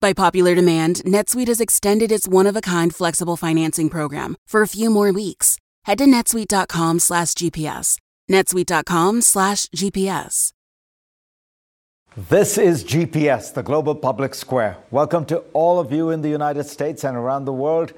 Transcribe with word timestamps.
By 0.00 0.12
popular 0.12 0.54
demand, 0.54 0.96
NetSuite 1.04 1.48
has 1.48 1.60
extended 1.60 2.12
its 2.12 2.28
one-of-a-kind 2.28 2.94
flexible 2.94 3.36
financing 3.36 3.88
program 3.88 4.36
for 4.46 4.62
a 4.62 4.68
few 4.68 4.90
more 4.90 5.12
weeks. 5.12 5.58
Head 5.84 5.98
to 5.98 6.04
netsuite.com 6.04 7.00
slash 7.00 7.32
GPS. 7.32 7.98
netsuite.com 8.30 9.22
slash 9.22 9.66
GPS. 9.66 10.52
This 12.16 12.58
is 12.58 12.84
GPS, 12.84 13.52
the 13.54 13.62
global 13.62 13.94
public 13.94 14.34
square. 14.34 14.76
Welcome 14.90 15.24
to 15.26 15.38
all 15.52 15.78
of 15.80 15.92
you 15.92 16.10
in 16.10 16.22
the 16.22 16.28
United 16.28 16.64
States 16.64 17.04
and 17.04 17.16
around 17.16 17.44
the 17.44 17.52
world. 17.52 17.92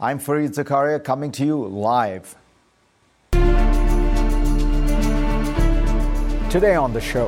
I'm 0.00 0.18
Fareed 0.18 0.54
Zakaria 0.54 1.02
coming 1.02 1.30
to 1.32 1.44
you 1.44 1.66
live. 1.66 2.34
Today 6.50 6.74
on 6.74 6.92
the 6.92 7.00
show, 7.00 7.26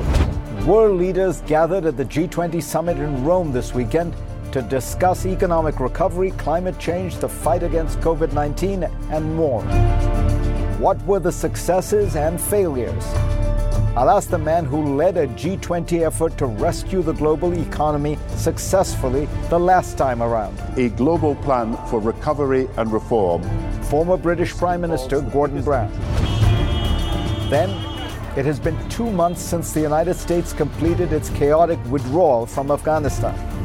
world 0.65 0.97
leaders 0.99 1.41
gathered 1.41 1.85
at 1.85 1.97
the 1.97 2.05
G20 2.05 2.63
summit 2.63 2.97
in 2.97 3.23
Rome 3.23 3.51
this 3.51 3.73
weekend 3.73 4.13
to 4.57 4.63
discuss 4.63 5.27
economic 5.27 5.79
recovery, 5.79 6.31
climate 6.31 6.79
change, 6.79 7.17
the 7.17 7.29
fight 7.29 7.61
against 7.61 7.99
COVID 7.99 8.33
19, 8.33 8.85
and 9.11 9.35
more. 9.35 9.61
What 10.79 10.99
were 11.05 11.19
the 11.19 11.31
successes 11.31 12.15
and 12.15 12.41
failures? 12.41 13.03
I'll 13.95 14.09
ask 14.09 14.29
the 14.29 14.39
man 14.39 14.65
who 14.65 14.95
led 14.95 15.15
a 15.17 15.27
G20 15.27 16.03
effort 16.07 16.39
to 16.39 16.47
rescue 16.47 17.03
the 17.03 17.13
global 17.13 17.53
economy 17.53 18.17
successfully 18.29 19.27
the 19.49 19.59
last 19.59 19.95
time 19.95 20.23
around. 20.23 20.57
A 20.75 20.89
global 20.89 21.35
plan 21.35 21.77
for 21.87 21.99
recovery 21.99 22.67
and 22.77 22.91
reform. 22.91 23.43
Former 23.83 24.17
British 24.17 24.55
Prime 24.55 24.81
Minister 24.81 25.21
Gordon 25.21 25.61
Brown. 25.61 25.91
Then, 27.51 27.69
it 28.35 28.45
has 28.45 28.59
been 28.59 28.77
two 28.89 29.11
months 29.11 29.41
since 29.41 29.71
the 29.71 29.81
United 29.81 30.15
States 30.15 30.51
completed 30.51 31.13
its 31.13 31.29
chaotic 31.29 31.79
withdrawal 31.85 32.47
from 32.47 32.71
Afghanistan. 32.71 33.56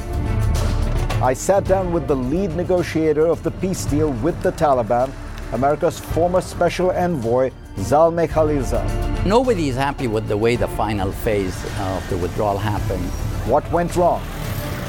I 1.22 1.34
sat 1.34 1.62
down 1.66 1.92
with 1.92 2.08
the 2.08 2.16
lead 2.16 2.56
negotiator 2.56 3.28
of 3.28 3.44
the 3.44 3.52
peace 3.52 3.84
deal 3.84 4.10
with 4.24 4.42
the 4.42 4.50
Taliban, 4.50 5.08
America's 5.52 6.00
former 6.00 6.40
special 6.40 6.90
envoy, 6.90 7.52
Zalmay 7.76 8.26
Khalilzad. 8.26 9.24
Nobody 9.24 9.68
is 9.68 9.76
happy 9.76 10.08
with 10.08 10.26
the 10.26 10.36
way 10.36 10.56
the 10.56 10.66
final 10.66 11.12
phase 11.12 11.54
of 11.78 12.10
the 12.10 12.16
withdrawal 12.16 12.58
happened. 12.58 13.04
What 13.48 13.70
went 13.70 13.94
wrong? 13.94 14.20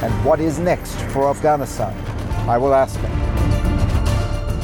And 0.02 0.26
what 0.26 0.40
is 0.40 0.58
next 0.58 0.96
for 1.12 1.30
Afghanistan? 1.30 1.94
I 2.50 2.58
will 2.58 2.74
ask 2.74 3.00
him. 3.00 3.12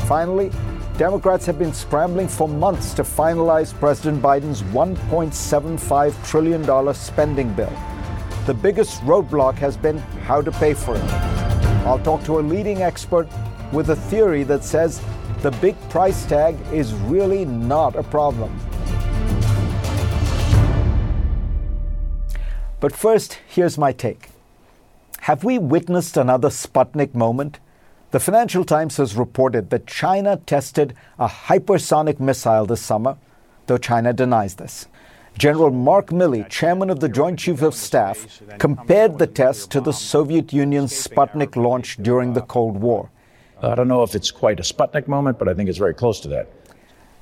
Finally, 0.08 0.52
Democrats 0.98 1.46
have 1.46 1.60
been 1.60 1.72
scrambling 1.72 2.30
for 2.30 2.50
months 2.50 2.96
to 2.96 3.04
finalize 3.04 3.80
President 3.80 4.24
Biden's 4.24 4.64
$1.75 4.64 6.28
trillion 6.28 6.94
spending 6.96 7.54
bill. 7.54 7.72
The 8.48 8.56
biggest 8.56 9.02
roadblock 9.02 9.54
has 9.60 9.78
been 9.78 10.00
how 10.26 10.42
to 10.42 10.52
pay 10.52 10.74
for 10.74 10.96
it. 10.96 11.39
I'll 11.86 12.00
talk 12.00 12.24
to 12.26 12.40
a 12.40 12.42
leading 12.42 12.82
expert 12.82 13.28
with 13.72 13.90
a 13.90 13.96
theory 13.96 14.44
that 14.44 14.64
says 14.64 15.02
the 15.42 15.52
big 15.52 15.76
price 15.90 16.26
tag 16.26 16.56
is 16.72 16.94
really 16.94 17.46
not 17.46 17.96
a 17.96 18.04
problem. 18.04 18.54
But 22.80 22.96
first, 22.96 23.40
here's 23.48 23.78
my 23.78 23.92
take. 23.92 24.30
Have 25.22 25.44
we 25.44 25.58
witnessed 25.58 26.18
another 26.18 26.50
Sputnik 26.50 27.14
moment? 27.14 27.60
The 28.12 28.20
Financial 28.20 28.66
Times 28.66 28.98
has 28.98 29.16
reported 29.16 29.70
that 29.70 29.86
China 29.86 30.38
tested 30.38 30.96
a 31.18 31.28
hypersonic 31.28 32.20
missile 32.20 32.66
this 32.66 32.82
summer, 32.82 33.18
though 33.68 33.78
China 33.78 34.14
denies 34.14 34.56
this. 34.56 34.88
General 35.40 35.72
Mark 35.72 36.08
Milley, 36.08 36.50
chairman 36.50 36.90
of 36.90 37.00
the 37.00 37.08
Joint 37.08 37.40
Chiefs 37.40 37.62
of 37.62 37.74
Staff, 37.74 38.42
compared 38.58 39.18
the 39.18 39.26
test 39.26 39.72
to 39.72 39.80
the 39.80 39.94
Soviet 39.94 40.52
Union's 40.52 40.92
Sputnik 40.92 41.56
launch 41.56 41.96
during 42.02 42.34
the 42.34 42.42
Cold 42.42 42.76
War. 42.76 43.10
I 43.62 43.74
don't 43.74 43.88
know 43.88 44.04
if 44.04 44.16
it's 44.16 44.32
quite 44.32 44.60
a 44.60 44.64
Sputnik 44.64 45.08
moment, 45.08 45.40
but 45.40 45.48
I 45.48 45.54
think 45.54 45.70
it's 45.70 45.78
very 45.78 45.94
close 45.94 46.20
to 46.22 46.28
that. 46.28 46.50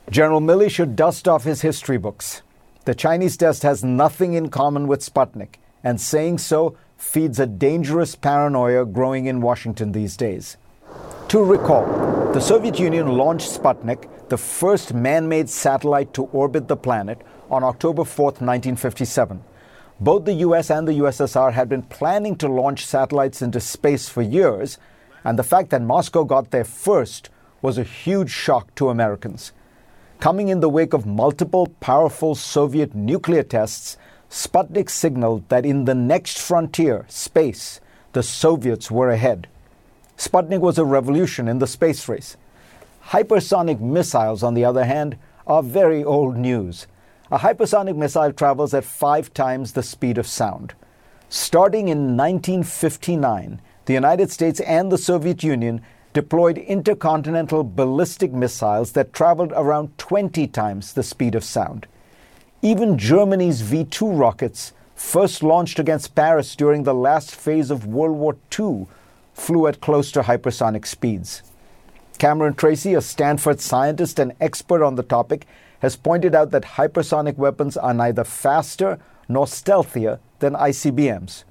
General 0.09 0.41
Milley 0.41 0.67
should 0.67 0.95
dust 0.95 1.27
off 1.27 1.43
his 1.43 1.61
history 1.61 1.99
books. 1.99 2.41
The 2.85 2.95
Chinese 2.95 3.37
test 3.37 3.61
has 3.61 3.83
nothing 3.83 4.33
in 4.33 4.49
common 4.49 4.87
with 4.87 5.05
Sputnik, 5.05 5.59
and 5.83 6.01
saying 6.01 6.39
so 6.39 6.75
feeds 6.97 7.39
a 7.39 7.45
dangerous 7.45 8.15
paranoia 8.15 8.87
growing 8.87 9.27
in 9.27 9.41
Washington 9.41 9.91
these 9.91 10.17
days. 10.17 10.57
To 11.27 11.43
recall, 11.43 11.85
the 12.33 12.41
Soviet 12.41 12.79
Union 12.79 13.09
launched 13.09 13.51
Sputnik, 13.51 14.09
the 14.29 14.37
first 14.37 14.91
man 14.95 15.29
made 15.29 15.49
satellite 15.49 16.15
to 16.15 16.23
orbit 16.33 16.67
the 16.67 16.75
planet, 16.75 17.21
on 17.49 17.63
October 17.63 18.03
4, 18.03 18.25
1957. 18.25 19.43
Both 19.99 20.25
the 20.25 20.33
US 20.33 20.69
and 20.69 20.87
the 20.87 20.99
USSR 20.99 21.53
had 21.53 21.69
been 21.69 21.81
planning 21.81 22.35
to 22.37 22.47
launch 22.47 22.85
satellites 22.85 23.41
into 23.41 23.59
space 23.59 24.07
for 24.09 24.21
years, 24.21 24.77
and 25.23 25.39
the 25.39 25.43
fact 25.43 25.71
that 25.71 25.81
Moscow 25.81 26.23
got 26.23 26.51
there 26.51 26.63
first 26.63 27.29
was 27.61 27.77
a 27.77 27.83
huge 27.83 28.29
shock 28.29 28.73
to 28.75 28.89
Americans. 28.89 29.51
Coming 30.19 30.49
in 30.49 30.59
the 30.59 30.69
wake 30.69 30.93
of 30.93 31.05
multiple 31.05 31.67
powerful 31.79 32.35
Soviet 32.35 32.93
nuclear 32.95 33.43
tests, 33.43 33.97
Sputnik 34.29 34.89
signaled 34.89 35.47
that 35.49 35.65
in 35.65 35.85
the 35.85 35.95
next 35.95 36.39
frontier, 36.39 37.05
space, 37.07 37.79
the 38.13 38.23
Soviets 38.23 38.91
were 38.91 39.09
ahead. 39.09 39.47
Sputnik 40.17 40.59
was 40.59 40.77
a 40.77 40.85
revolution 40.85 41.47
in 41.47 41.59
the 41.59 41.67
space 41.67 42.07
race. 42.07 42.35
Hypersonic 43.09 43.79
missiles, 43.79 44.43
on 44.43 44.53
the 44.53 44.65
other 44.65 44.85
hand, 44.85 45.17
are 45.45 45.63
very 45.63 46.03
old 46.03 46.35
news. 46.35 46.87
A 47.29 47.39
hypersonic 47.39 47.97
missile 47.97 48.31
travels 48.31 48.73
at 48.73 48.85
five 48.85 49.33
times 49.33 49.73
the 49.73 49.83
speed 49.83 50.17
of 50.17 50.25
sound. 50.25 50.73
Starting 51.27 51.89
in 51.89 52.15
1959, 52.15 53.59
the 53.83 53.93
United 53.93 54.31
States 54.31 54.61
and 54.61 54.89
the 54.89 54.97
Soviet 54.97 55.43
Union 55.43 55.81
deployed 56.13 56.57
intercontinental 56.57 57.65
ballistic 57.65 58.31
missiles 58.31 58.93
that 58.93 59.11
traveled 59.11 59.51
around 59.57 59.97
20 59.97 60.47
times 60.47 60.93
the 60.93 61.03
speed 61.03 61.35
of 61.35 61.43
sound. 61.43 61.85
Even 62.61 62.97
Germany's 62.97 63.59
V 63.59 63.83
2 63.83 64.09
rockets, 64.09 64.71
first 64.95 65.43
launched 65.43 65.79
against 65.79 66.15
Paris 66.15 66.55
during 66.55 66.83
the 66.83 66.93
last 66.93 67.35
phase 67.35 67.69
of 67.69 67.85
World 67.85 68.15
War 68.15 68.37
II, 68.57 68.87
flew 69.33 69.67
at 69.67 69.81
close 69.81 70.13
to 70.13 70.21
hypersonic 70.21 70.87
speeds. 70.87 71.43
Cameron 72.17 72.55
Tracy, 72.55 72.93
a 72.93 73.01
Stanford 73.01 73.59
scientist 73.59 74.17
and 74.17 74.33
expert 74.39 74.81
on 74.81 74.95
the 74.95 75.03
topic, 75.03 75.45
has 75.79 75.95
pointed 75.95 76.33
out 76.33 76.51
that 76.51 76.63
hypersonic 76.63 77.37
weapons 77.37 77.77
are 77.77 77.93
neither 77.93 78.23
faster 78.23 78.99
nor 79.27 79.45
stealthier 79.45 80.19
than 80.39 80.53
ICBMs. 80.53 81.43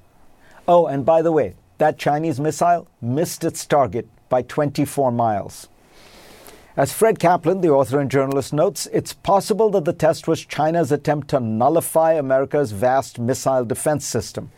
Oh, 0.69 0.87
and 0.87 1.05
by 1.05 1.23
the 1.23 1.33
way, 1.33 1.55
that 1.79 1.99
Chinese 1.99 2.41
missile 2.41 2.89
missed 3.01 3.45
its 3.45 3.65
target 3.67 4.09
by 4.29 4.43
24 4.43 5.13
miles. 5.13 5.69
As 6.77 6.93
Fred 6.93 7.19
Kaplan, 7.19 7.63
the 7.63 7.71
author 7.71 8.01
and 8.01 8.11
journalist, 8.11 8.53
notes, 8.53 8.87
it's 8.93 9.15
possible 9.15 9.71
that 9.71 9.87
the 9.87 9.95
test 9.95 10.29
was 10.29 10.45
China's 10.45 10.93
attempt 10.93 11.29
to 11.29 11.41
nullify 11.41 12.13
America's 12.13 12.73
vast 12.73 13.19
missile 13.19 13.65
defense 13.65 14.05
system. 14.05 14.51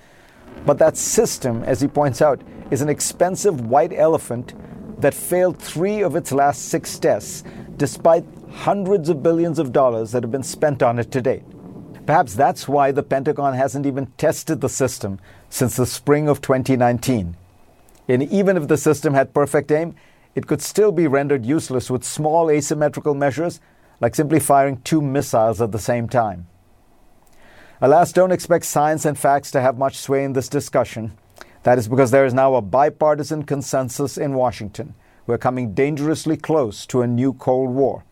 But 0.66 0.78
that 0.78 0.96
system, 0.96 1.62
as 1.62 1.80
he 1.80 1.86
points 1.86 2.20
out, 2.20 2.40
is 2.70 2.80
an 2.80 2.88
expensive 2.88 3.66
white 3.66 3.92
elephant 3.92 4.54
that 5.00 5.14
failed 5.14 5.60
three 5.60 6.02
of 6.02 6.16
its 6.16 6.32
last 6.32 6.68
six 6.70 6.98
tests, 6.98 7.44
despite 7.76 8.24
hundreds 8.50 9.08
of 9.08 9.22
billions 9.22 9.58
of 9.58 9.72
dollars 9.72 10.12
that 10.12 10.22
have 10.22 10.32
been 10.32 10.42
spent 10.42 10.82
on 10.82 10.98
it 10.98 11.10
to 11.12 11.22
date. 11.22 11.44
Perhaps 12.06 12.34
that's 12.34 12.66
why 12.66 12.90
the 12.90 13.02
Pentagon 13.02 13.54
hasn't 13.54 13.84
even 13.84 14.06
tested 14.16 14.60
the 14.60 14.68
system 14.68 15.20
since 15.50 15.76
the 15.76 15.86
spring 15.86 16.28
of 16.28 16.40
2019. 16.40 17.36
And 18.08 18.22
even 18.22 18.56
if 18.56 18.68
the 18.68 18.78
system 18.78 19.12
had 19.12 19.34
perfect 19.34 19.70
aim, 19.70 19.94
it 20.34 20.46
could 20.46 20.62
still 20.62 20.92
be 20.92 21.06
rendered 21.06 21.44
useless 21.44 21.90
with 21.90 22.04
small 22.04 22.50
asymmetrical 22.50 23.14
measures, 23.14 23.60
like 24.00 24.14
simply 24.14 24.40
firing 24.40 24.80
two 24.80 25.02
missiles 25.02 25.60
at 25.60 25.72
the 25.72 25.78
same 25.78 26.08
time. 26.08 26.46
Alas, 27.80 28.12
don't 28.12 28.32
expect 28.32 28.64
science 28.64 29.04
and 29.04 29.18
facts 29.18 29.50
to 29.50 29.60
have 29.60 29.76
much 29.78 29.96
sway 29.98 30.24
in 30.24 30.32
this 30.32 30.48
discussion. 30.48 31.12
That 31.64 31.76
is 31.76 31.88
because 31.88 32.10
there 32.10 32.24
is 32.24 32.32
now 32.32 32.54
a 32.54 32.62
bipartisan 32.62 33.42
consensus 33.42 34.16
in 34.16 34.32
Washington. 34.32 34.94
We're 35.26 35.38
coming 35.38 35.74
dangerously 35.74 36.38
close 36.38 36.86
to 36.86 37.02
a 37.02 37.06
new 37.06 37.34
Cold 37.34 37.70
War. 37.70 38.04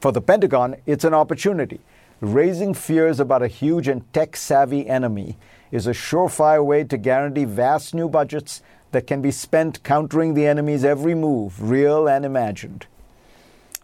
For 0.00 0.12
the 0.12 0.20
Pentagon, 0.20 0.76
it's 0.86 1.04
an 1.04 1.14
opportunity. 1.14 1.80
Raising 2.20 2.72
fears 2.72 3.18
about 3.18 3.42
a 3.42 3.48
huge 3.48 3.88
and 3.88 4.12
tech 4.12 4.36
savvy 4.36 4.88
enemy 4.88 5.36
is 5.72 5.86
a 5.86 5.92
surefire 5.92 6.64
way 6.64 6.84
to 6.84 6.96
guarantee 6.96 7.44
vast 7.44 7.94
new 7.94 8.08
budgets 8.08 8.62
that 8.92 9.06
can 9.08 9.20
be 9.20 9.32
spent 9.32 9.82
countering 9.82 10.34
the 10.34 10.46
enemy's 10.46 10.84
every 10.84 11.14
move, 11.14 11.60
real 11.60 12.08
and 12.08 12.24
imagined. 12.24 12.86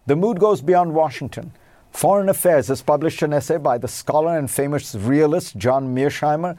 The 0.07 0.17
mood 0.17 0.39
goes 0.39 0.61
beyond 0.63 0.95
Washington. 0.95 1.53
Foreign 1.91 2.29
Affairs 2.29 2.69
has 2.69 2.83
published 2.83 3.23
an 3.23 3.33
essay 3.33 3.57
by 3.57 3.79
the 3.79 3.89
scholar 3.89 4.39
and 4.39 4.51
famous 4.51 4.95
realist 4.95 5.57
John 5.57 5.95
Mearsheimer, 5.95 6.57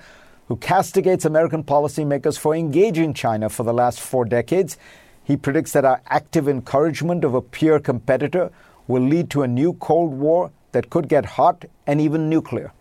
who 0.47 0.57
castigates 0.57 1.25
American 1.25 1.63
policymakers 1.63 2.37
for 2.37 2.55
engaging 2.55 3.13
China 3.13 3.49
for 3.49 3.63
the 3.63 3.73
last 3.73 4.01
four 4.01 4.25
decades. 4.25 4.77
He 5.23 5.37
predicts 5.37 5.71
that 5.71 5.85
our 5.85 6.01
active 6.07 6.47
encouragement 6.47 7.23
of 7.23 7.33
a 7.33 7.41
peer 7.41 7.79
competitor 7.79 8.51
will 8.87 9.03
lead 9.03 9.29
to 9.31 9.43
a 9.43 9.47
new 9.47 9.73
Cold 9.73 10.13
War 10.13 10.51
that 10.71 10.89
could 10.89 11.07
get 11.07 11.25
hot 11.25 11.65
and 11.87 12.01
even 12.01 12.29
nuclear. 12.29 12.71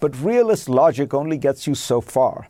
But 0.00 0.20
realist 0.20 0.68
logic 0.68 1.14
only 1.14 1.38
gets 1.38 1.66
you 1.66 1.74
so 1.74 2.00
far. 2.00 2.48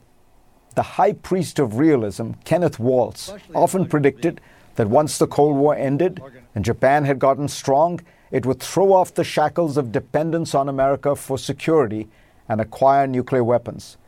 The 0.75 0.82
high 0.82 1.12
priest 1.12 1.58
of 1.58 1.76
realism, 1.76 2.32
Kenneth 2.44 2.78
Waltz, 2.78 3.32
often 3.54 3.87
predicted 3.87 4.40
that 4.76 4.88
once 4.88 5.19
the 5.19 5.26
Cold 5.26 5.56
War 5.56 5.75
ended 5.76 6.22
and 6.54 6.64
Japan 6.64 7.04
had 7.04 7.19
gotten 7.19 7.49
strong, 7.49 8.00
it 8.31 8.46
would 8.46 8.60
throw 8.60 8.93
off 8.94 9.12
the 9.12 9.25
shackles 9.25 9.76
of 9.76 9.93
dependence 9.93 10.54
on 10.54 10.69
America 10.69 11.14
for 11.14 11.37
security 11.37 12.08
and 12.49 12.60
acquire 12.60 13.06
nuclear 13.06 13.44
weapons. 13.44 13.99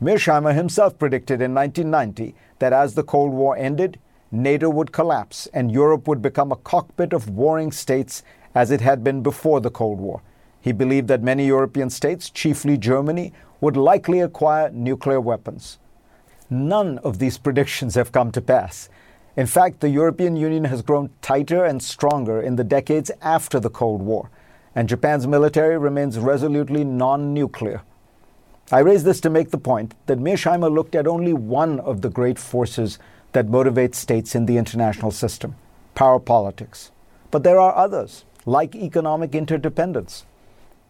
Mearsheimer 0.00 0.54
himself 0.54 0.98
predicted 0.98 1.40
in 1.40 1.54
1990 1.54 2.34
that 2.60 2.72
as 2.72 2.94
the 2.94 3.02
Cold 3.02 3.32
War 3.32 3.56
ended, 3.56 3.98
NATO 4.34 4.70
would 4.70 4.92
collapse 4.92 5.46
and 5.52 5.70
Europe 5.70 6.08
would 6.08 6.22
become 6.22 6.50
a 6.50 6.56
cockpit 6.56 7.12
of 7.12 7.28
warring 7.28 7.70
states 7.70 8.22
as 8.54 8.70
it 8.70 8.80
had 8.80 9.04
been 9.04 9.22
before 9.22 9.60
the 9.60 9.70
Cold 9.70 10.00
War. 10.00 10.22
He 10.58 10.72
believed 10.72 11.08
that 11.08 11.22
many 11.22 11.46
European 11.46 11.90
states, 11.90 12.30
chiefly 12.30 12.78
Germany, 12.78 13.34
would 13.60 13.76
likely 13.76 14.20
acquire 14.20 14.70
nuclear 14.70 15.20
weapons. 15.20 15.78
None 16.48 16.98
of 16.98 17.18
these 17.18 17.36
predictions 17.36 17.94
have 17.94 18.12
come 18.12 18.32
to 18.32 18.40
pass. 18.40 18.88
In 19.36 19.46
fact, 19.46 19.80
the 19.80 19.88
European 19.88 20.36
Union 20.36 20.64
has 20.64 20.82
grown 20.82 21.10
tighter 21.20 21.64
and 21.64 21.82
stronger 21.82 22.40
in 22.40 22.56
the 22.56 22.64
decades 22.64 23.10
after 23.20 23.60
the 23.60 23.70
Cold 23.70 24.02
War, 24.02 24.30
and 24.74 24.88
Japan's 24.88 25.26
military 25.26 25.78
remains 25.78 26.18
resolutely 26.18 26.84
non 26.84 27.34
nuclear. 27.34 27.82
I 28.70 28.80
raise 28.80 29.04
this 29.04 29.20
to 29.22 29.30
make 29.30 29.50
the 29.50 29.58
point 29.58 29.94
that 30.06 30.18
Mearsheimer 30.18 30.72
looked 30.72 30.94
at 30.94 31.06
only 31.06 31.32
one 31.32 31.80
of 31.80 32.00
the 32.00 32.08
great 32.08 32.38
forces 32.38 32.98
that 33.32 33.48
motivates 33.48 33.96
states 33.96 34.34
in 34.34 34.46
the 34.46 34.56
international 34.56 35.10
system 35.10 35.54
power 35.94 36.18
politics. 36.18 36.90
But 37.30 37.42
there 37.42 37.60
are 37.60 37.76
others, 37.76 38.24
like 38.46 38.74
economic 38.74 39.34
interdependence. 39.34 40.24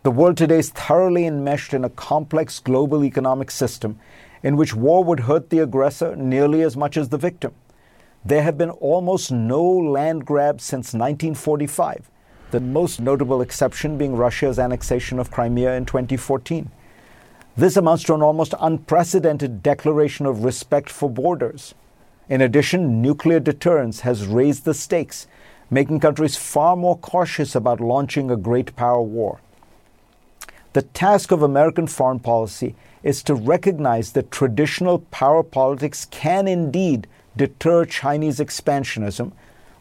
The 0.04 0.10
world 0.10 0.36
today 0.36 0.58
is 0.58 0.70
thoroughly 0.70 1.26
enmeshed 1.26 1.74
in 1.74 1.84
a 1.84 1.90
complex 1.90 2.58
global 2.58 3.04
economic 3.04 3.50
system 3.50 3.98
in 4.42 4.56
which 4.56 4.74
war 4.74 5.04
would 5.04 5.20
hurt 5.20 5.50
the 5.50 5.60
aggressor 5.60 6.16
nearly 6.16 6.62
as 6.62 6.76
much 6.76 6.96
as 6.96 7.08
the 7.08 7.18
victim. 7.18 7.52
There 8.24 8.42
have 8.42 8.58
been 8.58 8.70
almost 8.70 9.30
no 9.30 9.62
land 9.62 10.24
grabs 10.24 10.64
since 10.64 10.94
1945, 10.94 12.10
the 12.50 12.60
most 12.60 13.00
notable 13.00 13.40
exception 13.40 13.98
being 13.98 14.16
Russia's 14.16 14.58
annexation 14.58 15.18
of 15.18 15.30
Crimea 15.30 15.74
in 15.74 15.84
2014. 15.84 16.70
This 17.56 17.76
amounts 17.76 18.04
to 18.04 18.14
an 18.14 18.22
almost 18.22 18.54
unprecedented 18.60 19.62
declaration 19.62 20.26
of 20.26 20.44
respect 20.44 20.90
for 20.90 21.10
borders. 21.10 21.74
In 22.28 22.40
addition, 22.40 23.02
nuclear 23.02 23.40
deterrence 23.40 24.00
has 24.00 24.26
raised 24.26 24.64
the 24.64 24.74
stakes, 24.74 25.26
making 25.70 26.00
countries 26.00 26.36
far 26.36 26.76
more 26.76 26.96
cautious 26.98 27.54
about 27.54 27.80
launching 27.80 28.30
a 28.30 28.36
great 28.36 28.76
power 28.76 29.02
war. 29.02 29.40
The 30.72 30.82
task 30.82 31.32
of 31.32 31.42
American 31.42 31.86
foreign 31.86 32.20
policy 32.20 32.74
is 33.02 33.22
to 33.24 33.34
recognize 33.34 34.12
that 34.12 34.30
traditional 34.30 35.00
power 35.10 35.42
politics 35.42 36.06
can 36.10 36.46
indeed 36.46 37.06
deter 37.36 37.84
Chinese 37.84 38.38
expansionism, 38.38 39.32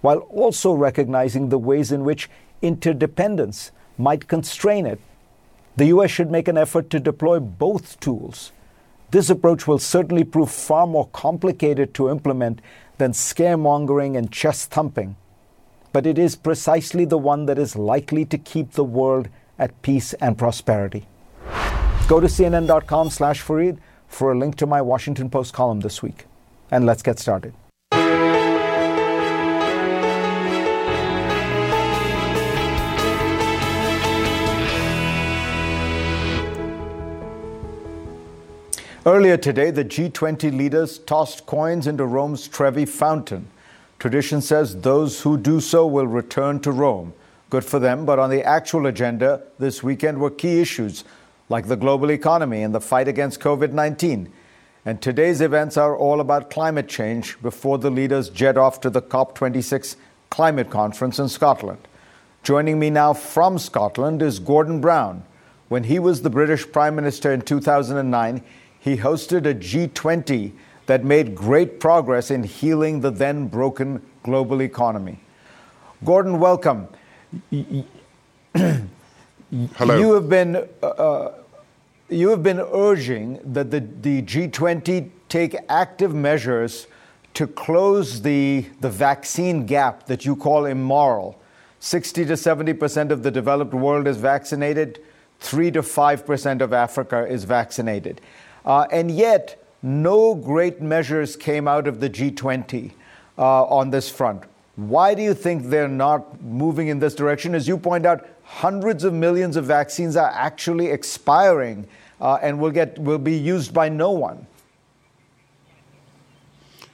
while 0.02 0.20
also 0.30 0.74
recognizing 0.74 1.50
the 1.50 1.60
ways 1.60 1.92
in 1.92 2.04
which 2.04 2.30
interdependence 2.62 3.72
might 3.98 4.28
constrain 4.28 4.86
it. 4.86 5.00
The 5.78 5.86
US 5.86 6.12
should 6.12 6.32
make 6.32 6.48
an 6.48 6.58
effort 6.58 6.90
to 6.90 7.00
deploy 7.00 7.40
both 7.40 8.00
tools. 8.00 8.52
This 9.12 9.30
approach 9.30 9.68
will 9.68 9.78
certainly 9.78 10.24
prove 10.24 10.50
far 10.50 10.88
more 10.88 11.08
complicated 11.08 11.94
to 11.96 12.10
implement 12.10 12.62
than 12.98 13.12
scaremongering 13.12 14.18
and 14.18 14.32
chest 14.32 14.72
thumping, 14.72 15.18
but 15.92 16.06
it 16.06 16.18
is 16.18 16.38
precisely 16.38 17.04
the 17.04 17.18
one 17.18 17.46
that 17.46 17.60
is 17.60 17.76
likely 17.76 18.24
to 18.26 18.38
keep 18.38 18.72
the 18.72 18.86
world 18.86 19.28
at 19.60 19.82
peace 19.82 20.14
and 20.14 20.38
prosperity. 20.38 21.08
Go 22.08 22.22
to 22.22 22.28
cnn.com 22.28 23.10
slash 23.10 23.42
for 23.42 24.32
a 24.32 24.38
link 24.38 24.56
to 24.56 24.66
my 24.66 24.82
Washington 24.82 25.30
Post 25.30 25.54
column 25.54 25.82
this 25.82 26.02
week 26.02 26.26
and 26.70 26.86
let's 26.86 27.04
get 27.04 27.20
started. 27.20 27.54
Earlier 39.04 39.36
today, 39.36 39.72
the 39.72 39.84
G20 39.84 40.56
leaders 40.56 41.00
tossed 41.00 41.48
coins 41.48 41.88
into 41.88 42.06
Rome's 42.06 42.48
Trevi 42.48 42.86
Fountain. 42.86 43.48
Tradition 43.98 44.42
says 44.42 44.82
those 44.82 45.22
who 45.22 45.40
do 45.40 45.60
so 45.60 45.88
will 45.88 46.06
return 46.06 46.60
to 46.60 46.72
Rome. 46.72 47.16
Good 47.50 47.66
for 47.66 47.80
them, 47.80 48.06
but 48.06 48.20
on 48.20 48.30
the 48.30 48.44
actual 48.44 48.86
agenda 48.86 49.42
this 49.58 49.82
weekend 49.82 50.20
were 50.20 50.30
key 50.30 50.62
issues 50.62 51.04
like 51.50 51.68
the 51.68 51.76
global 51.76 52.12
economy 52.12 52.62
and 52.62 52.76
the 52.76 52.80
fight 52.80 53.08
against 53.08 53.40
COVID 53.40 53.72
19. 53.72 54.32
And 54.86 55.02
today's 55.02 55.42
events 55.42 55.78
are 55.78 55.98
all 55.98 56.22
about 56.22 56.52
climate 56.52 56.88
change 56.88 57.42
before 57.42 57.80
the 57.80 57.90
leaders 57.90 58.30
jet 58.30 58.56
off 58.56 58.82
to 58.82 58.92
the 58.92 59.02
COP26 59.02 59.96
climate 60.30 60.70
conference 60.70 61.18
in 61.18 61.28
Scotland. 61.28 61.88
Joining 62.44 62.78
me 62.78 62.92
now 62.92 63.14
from 63.14 63.58
Scotland 63.58 64.22
is 64.22 64.38
Gordon 64.38 64.80
Brown. 64.80 65.24
When 65.70 65.86
he 65.86 65.98
was 65.98 66.22
the 66.22 66.30
British 66.30 66.72
Prime 66.72 66.96
Minister 66.96 67.32
in 67.32 67.42
2009, 67.42 68.44
he 68.82 68.98
hosted 68.98 69.46
a 69.46 69.54
G20 69.54 70.52
that 70.88 71.06
made 71.06 71.36
great 71.36 71.80
progress 71.80 72.32
in 72.32 72.44
healing 72.44 73.00
the 73.00 73.12
then 73.12 73.48
broken 73.48 74.02
global 74.24 74.62
economy. 74.62 75.20
Gordon, 76.04 76.40
welcome. 76.40 76.88
Hello. 78.52 79.98
You 79.98 80.14
have 80.14 80.28
been 80.28 80.56
uh, 80.56 80.86
uh 80.86 81.34
you 82.10 82.30
have 82.30 82.44
been 82.44 82.60
urging 82.60 83.40
that 83.54 83.72
the, 83.72 83.80
the 83.80 84.22
G20 84.24 85.10
take 85.30 85.56
active 85.70 86.14
measures 86.14 86.88
to 87.36 87.48
close 87.48 88.22
the, 88.22 88.66
the 88.82 88.90
vaccine 88.90 89.66
gap 89.66 90.08
that 90.08 90.26
you 90.26 90.36
call 90.36 90.66
immoral. 90.66 91.40
60 91.80 92.26
to 92.26 92.34
70% 92.34 93.12
of 93.12 93.24
the 93.24 93.32
developed 93.32 93.74
world 93.74 94.08
is 94.08 94.18
vaccinated, 94.18 95.00
3 95.40 95.72
to 95.72 95.82
5% 95.82 96.62
of 96.62 96.74
Africa 96.74 97.26
is 97.26 97.46
vaccinated. 97.46 98.20
Uh, 98.66 98.88
and 98.92 99.10
yet, 99.10 99.62
no 99.82 100.36
great 100.36 100.82
measures 100.82 101.36
came 101.36 101.68
out 101.68 101.88
of 101.88 102.00
the 102.00 102.10
G20 102.10 102.92
uh, 103.38 103.64
on 103.66 103.90
this 103.90 104.10
front. 104.10 104.44
Why 104.76 105.14
do 105.14 105.22
you 105.22 105.34
think 105.34 105.66
they're 105.66 105.88
not 105.88 106.42
moving 106.42 106.88
in 106.88 107.00
this 107.00 107.16
direction? 107.16 107.56
As 107.56 107.68
you 107.68 107.78
point 107.78 108.06
out, 108.06 108.28
hundreds 108.44 109.04
of 109.04 109.14
millions 109.14 109.56
of 109.56 109.66
vaccines 109.66 110.16
are 110.16 110.32
actually 110.32 110.88
expiring 110.88 111.88
uh, 112.20 112.38
and 112.42 112.60
will, 112.60 112.72
get, 112.72 112.98
will 113.00 113.18
be 113.18 113.38
used 113.38 113.74
by 113.74 113.90
no 113.90 114.12
one. 114.12 114.46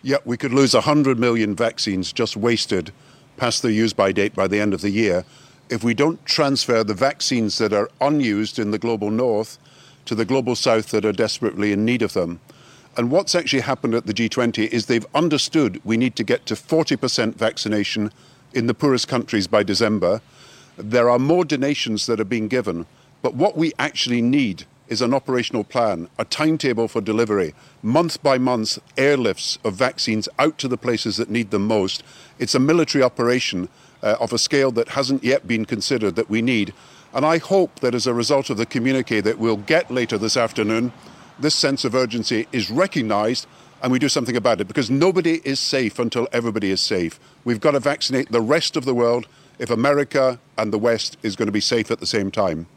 Yeah, 0.02 0.18
we 0.24 0.38
could 0.38 0.54
lose 0.54 0.74
100 0.74 1.20
million 1.20 1.56
vaccines 1.56 2.14
just 2.14 2.38
wasted 2.38 2.92
past 3.36 3.62
their 3.62 3.72
use 3.72 3.94
by 3.94 4.12
date 4.12 4.34
by 4.34 4.48
the 4.48 4.60
end 4.60 4.74
of 4.74 4.82
the 4.82 4.90
year 4.90 5.26
if 5.70 5.84
we 5.84 5.94
don't 5.94 6.24
transfer 6.26 6.84
the 6.84 6.94
vaccines 6.94 7.58
that 7.58 7.74
are 7.74 7.90
unused 8.00 8.58
in 8.58 8.72
the 8.72 8.80
global 8.80 9.12
north 9.12 9.58
to 10.08 10.16
the 10.16 10.26
global 10.26 10.56
south 10.56 10.92
that 10.92 11.06
are 11.06 11.12
desperately 11.14 11.72
in 11.72 11.86
need 11.86 12.02
of 12.02 12.14
them. 12.14 12.40
And 12.98 13.12
what's 13.12 13.36
actually 13.36 13.62
happened 13.62 13.94
at 13.94 14.08
the 14.08 14.14
G20 14.14 14.68
is 14.70 14.88
they've 14.88 15.06
understood 15.14 15.80
we 15.84 15.98
need 15.98 16.16
to 16.16 16.24
get 16.24 16.46
to 16.48 16.56
40% 16.56 17.36
vaccination 17.36 18.12
in 18.54 18.66
the 18.66 18.74
poorest 18.74 19.08
countries 19.08 19.46
by 19.46 19.62
December. 19.62 20.22
There 20.78 21.10
are 21.10 21.20
more 21.20 21.46
donations 21.46 22.08
that 22.08 22.20
are 22.20 22.26
being 22.26 22.48
given, 22.48 22.88
but 23.22 23.36
what 23.36 23.56
we 23.56 23.72
actually 23.78 24.22
need 24.22 24.66
is 24.88 25.02
an 25.02 25.14
operational 25.14 25.64
plan, 25.64 26.08
a 26.18 26.26
timetable 26.26 26.88
for 26.88 27.02
delivery, 27.02 27.54
month 27.84 28.24
by 28.24 28.38
month 28.38 28.80
airlifts 28.96 29.58
of 29.64 29.76
vaccines 29.76 30.30
out 30.40 30.58
to 30.58 30.68
the 30.68 30.78
places 30.78 31.18
that 31.18 31.30
need 31.30 31.52
them 31.52 31.68
most. 31.68 32.04
It's 32.40 32.56
a 32.56 32.60
military 32.60 33.04
operation 33.04 33.70
uh, 34.02 34.16
of 34.20 34.34
a 34.34 34.38
scale 34.38 34.72
that 34.72 34.90
hasn't 34.90 35.24
yet 35.24 35.48
been 35.48 35.66
considered 35.66 36.16
that 36.16 36.30
we 36.30 36.42
need. 36.42 36.74
And 37.18 37.26
I 37.26 37.40
hope 37.40 37.80
that 37.80 37.96
as 37.96 38.06
a 38.06 38.14
result 38.14 38.52
of 38.52 38.58
the 38.58 38.66
communique 38.68 39.22
that 39.22 39.40
we'll 39.40 39.58
get 39.58 39.90
later 39.90 40.20
this 40.20 40.38
afternoon, 40.38 40.94
this 41.40 41.56
sense 41.56 41.84
of 41.84 41.96
urgency 41.96 42.48
is 42.52 42.70
recognised 42.70 43.48
and 43.82 43.92
we 43.92 43.98
do 43.98 44.08
something 44.08 44.36
about 44.36 44.62
it 44.62 44.68
because 44.68 44.92
nobody 44.92 45.42
is 45.44 45.60
safe 45.60 45.98
until 45.98 46.28
everybody 46.32 46.70
is 46.70 46.80
safe. 46.80 47.20
We've 47.44 47.60
got 47.60 47.72
to 47.72 47.80
vaccinate 47.80 48.32
the 48.32 48.40
rest 48.40 48.78
of 48.78 48.86
the 48.86 48.94
world 48.94 49.28
if 49.58 49.72
America 49.72 50.38
and 50.60 50.72
the 50.72 50.78
West 50.78 51.18
is 51.24 51.36
going 51.36 51.48
to 51.48 51.52
be 51.52 51.60
safe 51.60 51.90
at 51.90 52.00
the 52.00 52.06
same 52.06 52.30
time. 52.30 52.68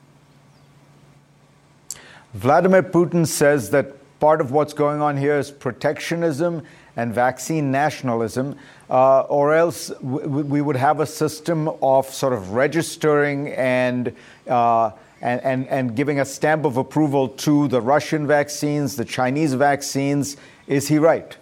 Vladimir 2.33 2.83
Putin 2.83 3.27
says 3.27 3.69
that 3.73 3.93
part 4.21 4.41
of 4.41 4.53
what's 4.53 4.73
going 4.73 5.03
on 5.03 5.19
here 5.19 5.39
is 5.39 5.51
protectionism 5.51 6.63
and 7.01 7.15
vaccine 7.15 7.71
nationalism, 7.71 8.55
uh, 8.91 9.21
or 9.23 9.55
else 9.55 9.89
w- 9.89 10.29
we 10.55 10.61
would 10.61 10.77
have 10.77 11.01
a 11.01 11.07
system 11.07 11.69
of 11.83 12.07
sort 12.07 12.33
of 12.33 12.51
registering 12.51 13.49
and, 13.49 14.15
uh, 14.49 14.91
and, 15.23 15.41
and, 15.43 15.69
and 15.69 15.97
giving 15.97 16.21
a 16.21 16.25
stamp 16.25 16.65
of 16.65 16.77
approval 16.77 17.29
to 17.29 17.69
the 17.69 17.81
Russian 17.81 18.27
vaccines, 18.27 18.97
the 18.97 19.05
Chinese 19.05 19.55
vaccines. 19.55 20.37
Is 20.67 20.89
he 20.89 20.99
right? 20.99 21.37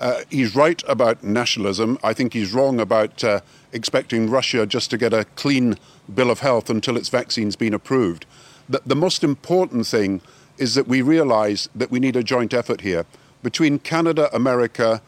Uh, 0.00 0.22
he's 0.28 0.56
right 0.56 0.82
about 0.88 1.22
nationalism. 1.22 1.98
I 2.02 2.12
think 2.14 2.32
he's 2.32 2.52
wrong 2.52 2.80
about 2.80 3.22
uh, 3.22 3.40
expecting 3.72 4.28
Russia 4.28 4.66
just 4.66 4.90
to 4.90 4.98
get 4.98 5.12
a 5.12 5.24
clean 5.36 5.76
bill 6.12 6.30
of 6.30 6.40
health 6.40 6.68
until 6.68 6.96
its 6.96 7.08
vaccine's 7.08 7.54
been 7.54 7.74
approved. 7.74 8.26
The, 8.68 8.82
the 8.84 8.96
most 8.96 9.22
important 9.22 9.86
thing 9.86 10.20
is 10.58 10.74
that 10.74 10.88
we 10.88 11.02
realize 11.02 11.68
that 11.74 11.90
we 11.90 12.00
need 12.00 12.16
a 12.16 12.22
joint 12.22 12.54
effort 12.54 12.80
here. 12.80 13.06
Between 13.42 13.78
Canada, 13.78 14.34
America, 14.34 15.02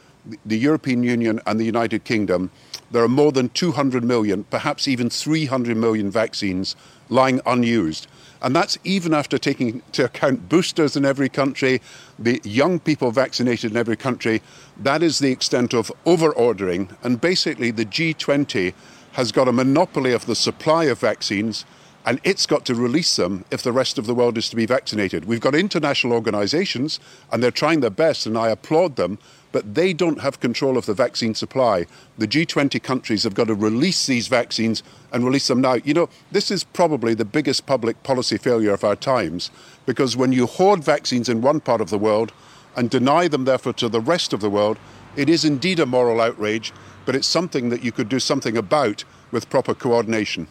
the 0.45 0.59
European 0.59 1.03
Union, 1.03 1.41
and 1.47 1.59
the 1.59 1.65
United 1.65 2.05
Kingdom, 2.05 2.51
there 2.91 3.03
are 3.03 3.09
more 3.09 3.33
than 3.33 3.49
200 3.51 4.05
million, 4.05 4.45
perhaps 4.45 4.87
even 4.87 5.11
300 5.11 5.77
million 5.77 6.11
vaccines 6.11 6.77
lying 7.09 7.41
unused. 7.47 8.07
And 8.43 8.55
that's 8.55 8.79
even 8.85 9.15
after 9.15 9.39
taking 9.39 9.69
into 9.69 10.05
account 10.05 10.49
boosters 10.49 10.97
in 10.97 11.05
every 11.05 11.29
country, 11.29 11.81
the 12.19 12.41
young 12.45 12.79
people 12.79 13.11
vaccinated 13.11 13.71
in 13.71 13.77
every 13.77 13.97
country. 13.97 14.43
That 14.77 15.03
is 15.03 15.19
the 15.19 15.33
extent 15.33 15.73
of 15.73 15.91
over 16.05 16.33
ordering. 16.33 16.91
And 17.03 17.21
basically, 17.21 17.71
the 17.71 17.87
G20 17.87 18.75
has 19.13 19.33
got 19.33 19.49
a 19.49 19.53
monopoly 19.53 20.13
of 20.13 20.27
the 20.27 20.35
supply 20.35 20.85
of 20.85 20.99
vaccines 20.99 21.65
and 22.07 22.21
it's 22.23 22.47
got 22.47 22.65
to 22.65 22.75
release 22.75 23.17
them 23.17 23.45
if 23.51 23.65
the 23.65 23.73
rest 23.73 23.99
of 23.99 24.07
the 24.07 24.15
world 24.15 24.39
is 24.39 24.49
to 24.49 24.57
be 24.57 24.65
vaccinated. 24.65 25.25
We've 25.25 25.41
got 25.41 25.57
international 25.57 26.13
organizations, 26.13 27.01
and 27.33 27.43
they're 27.43 27.51
trying 27.51 27.81
their 27.81 27.91
best, 27.91 28.27
and 28.27 28.39
I 28.39 28.51
applaud 28.51 28.95
them, 28.95 29.19
but 29.51 29.75
they 29.75 29.93
don't 29.93 30.21
have 30.21 30.39
control 30.39 30.79
of 30.79 30.87
the 30.87 30.95
vaccine 30.95 31.35
supply. 31.35 31.87
The 32.17 32.29
G20 32.29 32.81
countries 32.81 33.25
have 33.25 33.35
got 33.35 33.49
to 33.49 33.55
release 33.55 34.07
these 34.07 34.29
vaccines 34.29 34.85
and 35.13 35.25
release 35.25 35.49
them 35.49 35.61
now. 35.61 35.75
You 35.75 35.95
know, 35.95 36.09
this 36.31 36.53
is 36.53 36.63
probably 36.63 37.15
the 37.15 37.25
biggest 37.25 37.67
public 37.67 38.01
policy 38.05 38.39
failure 38.39 38.73
of 38.73 38.85
our 38.85 38.97
times, 38.97 39.51
because 39.85 40.17
when 40.17 40.31
you 40.31 40.47
hoard 40.47 40.85
vaccines 40.85 41.29
in 41.29 41.43
one 41.43 41.59
part 41.59 41.81
of 41.81 41.91
the 41.91 41.99
world 41.99 42.33
and 42.77 42.89
deny 42.89 43.27
them, 43.27 43.47
therefore, 43.47 43.73
to 43.73 43.89
the 43.89 44.01
rest 44.01 44.33
of 44.33 44.41
the 44.41 44.51
world, 44.51 44.79
it 45.17 45.29
is 45.29 45.45
indeed 45.45 45.81
a 45.81 45.87
moral 45.87 46.21
outrage, 46.21 46.73
but 47.05 47.17
it's 47.17 47.27
something 47.27 47.71
that 47.71 47.83
you 47.83 47.91
could 47.91 48.09
do 48.09 48.21
something 48.21 48.57
about 48.57 49.03
with 49.33 49.51
proper 49.51 49.75
coordination. 49.75 50.47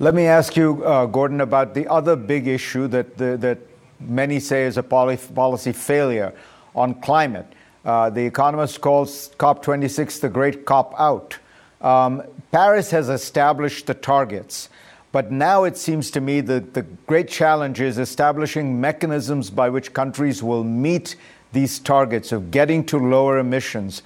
Let 0.00 0.12
me 0.12 0.26
ask 0.26 0.56
you, 0.56 0.84
uh, 0.84 1.06
Gordon, 1.06 1.40
about 1.40 1.72
the 1.74 1.86
other 1.86 2.16
big 2.16 2.48
issue 2.48 2.88
that, 2.88 3.16
the, 3.16 3.36
that 3.36 3.58
many 4.00 4.40
say 4.40 4.64
is 4.64 4.76
a 4.76 4.82
policy 4.82 5.72
failure 5.72 6.34
on 6.74 6.94
climate. 7.00 7.46
Uh, 7.84 8.10
the 8.10 8.26
Economist 8.26 8.80
calls 8.80 9.30
COP26 9.38 10.20
the 10.20 10.28
great 10.28 10.66
cop 10.66 10.98
out. 10.98 11.38
Um, 11.80 12.24
Paris 12.50 12.90
has 12.90 13.08
established 13.08 13.86
the 13.86 13.94
targets, 13.94 14.68
but 15.12 15.30
now 15.30 15.62
it 15.62 15.76
seems 15.76 16.10
to 16.10 16.20
me 16.20 16.40
that 16.40 16.74
the 16.74 16.82
great 16.82 17.28
challenge 17.28 17.80
is 17.80 17.96
establishing 17.96 18.80
mechanisms 18.80 19.48
by 19.48 19.68
which 19.68 19.92
countries 19.92 20.42
will 20.42 20.64
meet 20.64 21.14
these 21.52 21.78
targets 21.78 22.32
of 22.32 22.50
getting 22.50 22.84
to 22.86 22.98
lower 22.98 23.38
emissions. 23.38 24.02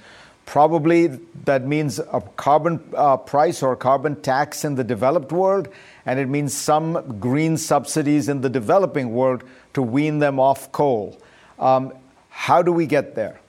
Probably 0.49 1.05
that 1.45 1.67
means 1.67 1.99
a 1.99 2.23
carbon 2.35 2.83
uh, 2.95 3.17
price 3.17 3.61
or 3.61 3.73
a 3.73 3.75
carbon 3.75 4.19
tax 4.19 4.65
in 4.65 4.73
the 4.73 4.83
developed 4.83 5.31
world, 5.31 5.67
and 6.07 6.19
it 6.19 6.27
means 6.27 6.55
some 6.55 7.19
green 7.19 7.55
subsidies 7.55 8.27
in 8.27 8.41
the 8.41 8.49
developing 8.49 9.13
world 9.13 9.43
to 9.75 9.83
wean 9.83 10.17
them 10.17 10.39
off 10.39 10.71
coal. 10.71 11.15
Um, 11.59 11.93
how 12.31 12.63
do 12.63 12.73
we 12.73 12.87
get 12.87 13.13
there? 13.13 13.39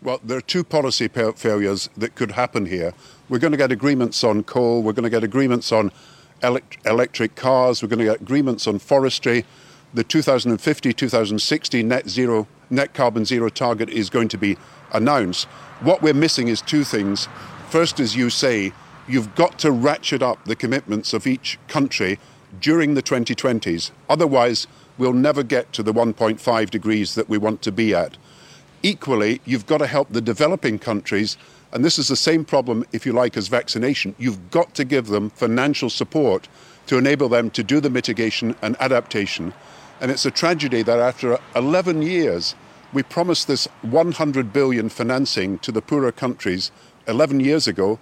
Well, 0.00 0.20
there 0.24 0.38
are 0.38 0.46
two 0.54 0.64
policy 0.64 1.08
failures 1.08 1.90
that 1.98 2.14
could 2.14 2.30
happen 2.30 2.64
here. 2.64 2.94
We're 3.28 3.40
going 3.40 3.52
to 3.52 3.58
get 3.58 3.72
agreements 3.72 4.24
on 4.24 4.42
coal, 4.42 4.82
we're 4.82 4.94
going 4.94 5.04
to 5.04 5.10
get 5.10 5.22
agreements 5.22 5.70
on 5.70 5.92
elect- 6.42 6.78
electric 6.86 7.34
cars, 7.34 7.82
we're 7.82 7.90
going 7.90 7.98
to 7.98 8.06
get 8.06 8.22
agreements 8.22 8.66
on 8.66 8.78
forestry. 8.78 9.44
The 9.92 10.02
2050 10.02 10.94
2060 10.94 11.82
net 11.82 12.08
zero 12.08 12.48
net 12.70 12.94
carbon 12.94 13.24
zero 13.26 13.50
target 13.50 13.90
is 13.90 14.10
going 14.10 14.28
to 14.28 14.38
be 14.38 14.56
announced. 14.94 15.46
What 15.80 16.00
we're 16.00 16.14
missing 16.14 16.48
is 16.48 16.62
two 16.62 16.84
things. 16.84 17.28
First, 17.68 18.00
as 18.00 18.16
you 18.16 18.30
say, 18.30 18.72
you've 19.06 19.34
got 19.34 19.58
to 19.58 19.70
ratchet 19.70 20.22
up 20.22 20.44
the 20.44 20.56
commitments 20.56 21.12
of 21.12 21.26
each 21.26 21.58
country 21.68 22.18
during 22.60 22.94
the 22.94 23.02
2020s. 23.02 23.90
Otherwise, 24.08 24.66
we'll 24.96 25.12
never 25.12 25.42
get 25.42 25.72
to 25.72 25.82
the 25.82 25.92
1.5 25.92 26.70
degrees 26.70 27.14
that 27.14 27.28
we 27.28 27.36
want 27.36 27.62
to 27.62 27.72
be 27.72 27.94
at. 27.94 28.16
Equally, 28.82 29.40
you've 29.44 29.66
got 29.66 29.78
to 29.78 29.86
help 29.86 30.10
the 30.10 30.20
developing 30.20 30.78
countries, 30.78 31.36
and 31.72 31.84
this 31.84 31.98
is 31.98 32.08
the 32.08 32.16
same 32.16 32.44
problem, 32.44 32.84
if 32.92 33.04
you 33.04 33.12
like, 33.12 33.36
as 33.36 33.48
vaccination. 33.48 34.14
You've 34.18 34.50
got 34.50 34.74
to 34.74 34.84
give 34.84 35.08
them 35.08 35.30
financial 35.30 35.90
support 35.90 36.48
to 36.86 36.98
enable 36.98 37.28
them 37.28 37.50
to 37.50 37.62
do 37.62 37.80
the 37.80 37.90
mitigation 37.90 38.54
and 38.62 38.76
adaptation. 38.80 39.52
And 40.00 40.10
it's 40.10 40.26
a 40.26 40.30
tragedy 40.30 40.82
that 40.82 40.98
after 40.98 41.38
11 41.56 42.02
years, 42.02 42.54
we 42.94 43.02
promised 43.02 43.48
this 43.48 43.66
100 43.82 44.52
billion 44.52 44.88
financing 44.88 45.58
to 45.58 45.72
the 45.72 45.82
poorer 45.82 46.12
countries 46.12 46.70
11 47.08 47.40
years 47.40 47.66
ago, 47.66 47.98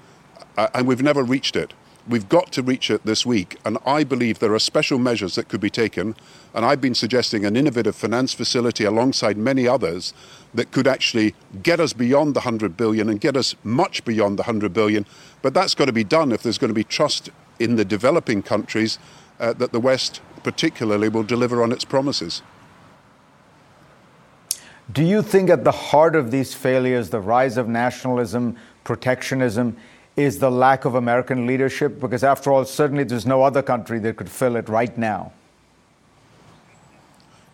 uh, 0.59 0.69
and 0.75 0.87
we've 0.87 1.03
never 1.03 1.25
reached 1.25 1.57
it. 1.57 1.73
We've 2.07 2.29
got 2.29 2.53
to 2.53 2.63
reach 2.63 2.91
it 2.91 3.07
this 3.07 3.25
week, 3.25 3.59
and 3.65 3.79
I 3.87 4.05
believe 4.05 4.39
there 4.39 4.53
are 4.53 4.59
special 4.59 4.99
measures 4.99 5.37
that 5.37 5.49
could 5.49 5.61
be 5.61 5.71
taken. 5.71 6.15
And 6.53 6.67
I've 6.67 6.81
been 6.81 6.97
suggesting 6.97 7.45
an 7.47 7.57
innovative 7.57 7.95
finance 7.97 8.35
facility 8.35 8.85
alongside 8.85 9.37
many 9.39 9.67
others 9.67 10.13
that 10.53 10.73
could 10.73 10.89
actually 10.89 11.35
get 11.63 11.81
us 11.81 11.93
beyond 11.93 12.35
the 12.35 12.41
100 12.41 12.77
billion 12.77 13.09
and 13.09 13.21
get 13.21 13.37
us 13.37 13.55
much 13.65 14.05
beyond 14.05 14.37
the 14.39 14.43
100 14.43 14.75
billion. 14.75 15.07
But 15.43 15.55
that's 15.55 15.75
got 15.75 15.87
to 15.87 15.93
be 15.93 16.05
done 16.05 16.33
if 16.33 16.43
there's 16.43 16.59
going 16.59 16.71
to 16.71 16.75
be 16.75 16.85
trust 16.85 17.31
in 17.59 17.77
the 17.77 17.85
developing 17.85 18.43
countries 18.43 18.99
uh, 19.39 19.53
that 19.55 19.73
the 19.73 19.81
West, 19.81 20.21
particularly, 20.43 21.09
will 21.09 21.23
deliver 21.23 21.63
on 21.63 21.71
its 21.73 21.85
promises. 21.85 22.43
Do 24.93 25.05
you 25.05 25.23
think 25.23 25.49
at 25.49 25.65
the 25.65 25.73
heart 25.73 26.17
of 26.17 26.31
these 26.31 26.53
failures, 26.55 27.11
the 27.11 27.21
rise 27.21 27.57
of 27.57 27.69
nationalism, 27.69 28.57
protectionism, 28.85 29.77
is 30.17 30.39
the 30.39 30.51
lack 30.51 30.85
of 30.85 30.95
American 30.95 31.47
leadership? 31.47 31.99
Because 32.01 32.23
after 32.23 32.53
all, 32.53 32.65
certainly 32.65 33.05
there's 33.05 33.25
no 33.25 33.43
other 33.43 33.63
country 33.63 33.99
that 34.01 34.17
could 34.17 34.29
fill 34.29 34.57
it 34.57 34.69
right 34.69 34.97
now. 34.99 35.33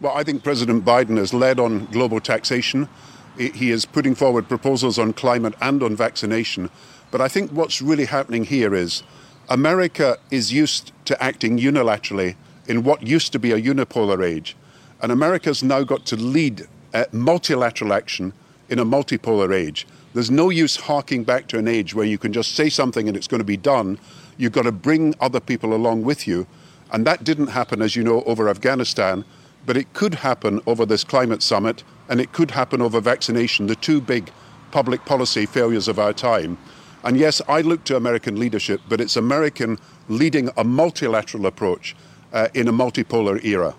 Well, 0.00 0.16
I 0.16 0.24
think 0.24 0.42
President 0.42 0.84
Biden 0.84 1.16
has 1.18 1.34
led 1.34 1.60
on 1.60 1.86
global 1.86 2.18
taxation. 2.18 2.88
He 3.36 3.70
is 3.70 3.84
putting 3.84 4.14
forward 4.14 4.48
proposals 4.48 4.98
on 4.98 5.12
climate 5.12 5.54
and 5.60 5.82
on 5.82 5.94
vaccination. 5.94 6.70
But 7.10 7.20
I 7.20 7.28
think 7.28 7.52
what's 7.52 7.80
really 7.80 8.06
happening 8.06 8.44
here 8.44 8.74
is 8.74 9.02
America 9.48 10.18
is 10.30 10.52
used 10.52 10.92
to 11.04 11.22
acting 11.22 11.58
unilaterally 11.58 12.34
in 12.66 12.82
what 12.82 13.02
used 13.02 13.32
to 13.32 13.38
be 13.38 13.52
a 13.52 13.60
unipolar 13.60 14.26
age. 14.26 14.56
And 15.00 15.12
America's 15.12 15.62
now 15.62 15.84
got 15.84 16.04
to 16.06 16.16
lead 16.16 16.66
uh, 16.94 17.04
multilateral 17.12 17.92
action 17.92 18.32
in 18.68 18.78
a 18.78 18.84
multipolar 18.84 19.54
age. 19.54 19.86
There's 20.14 20.30
no 20.30 20.50
use 20.50 20.76
harking 20.76 21.24
back 21.24 21.48
to 21.48 21.58
an 21.58 21.68
age 21.68 21.94
where 21.94 22.06
you 22.06 22.18
can 22.18 22.32
just 22.32 22.54
say 22.54 22.68
something 22.68 23.08
and 23.08 23.16
it's 23.16 23.28
going 23.28 23.40
to 23.40 23.44
be 23.44 23.56
done. 23.56 23.98
You've 24.36 24.52
got 24.52 24.62
to 24.62 24.72
bring 24.72 25.14
other 25.20 25.40
people 25.40 25.74
along 25.74 26.02
with 26.02 26.26
you. 26.26 26.46
And 26.90 27.06
that 27.06 27.24
didn't 27.24 27.48
happen, 27.48 27.82
as 27.82 27.96
you 27.96 28.02
know, 28.02 28.22
over 28.24 28.48
Afghanistan, 28.48 29.24
but 29.66 29.76
it 29.76 29.92
could 29.92 30.14
happen 30.14 30.60
over 30.66 30.86
this 30.86 31.04
climate 31.04 31.42
summit 31.42 31.84
and 32.08 32.20
it 32.20 32.32
could 32.32 32.50
happen 32.52 32.80
over 32.80 33.00
vaccination, 33.00 33.66
the 33.66 33.76
two 33.76 34.00
big 34.00 34.30
public 34.70 35.04
policy 35.04 35.44
failures 35.44 35.88
of 35.88 35.98
our 35.98 36.12
time. 36.12 36.56
And 37.04 37.16
yes, 37.16 37.40
I 37.48 37.60
look 37.60 37.84
to 37.84 37.96
American 37.96 38.38
leadership, 38.38 38.80
but 38.88 39.00
it's 39.00 39.16
American 39.16 39.78
leading 40.08 40.50
a 40.56 40.64
multilateral 40.64 41.46
approach 41.46 41.94
uh, 42.32 42.48
in 42.54 42.68
a 42.68 42.72
multipolar 42.72 43.42
era. 43.44 43.74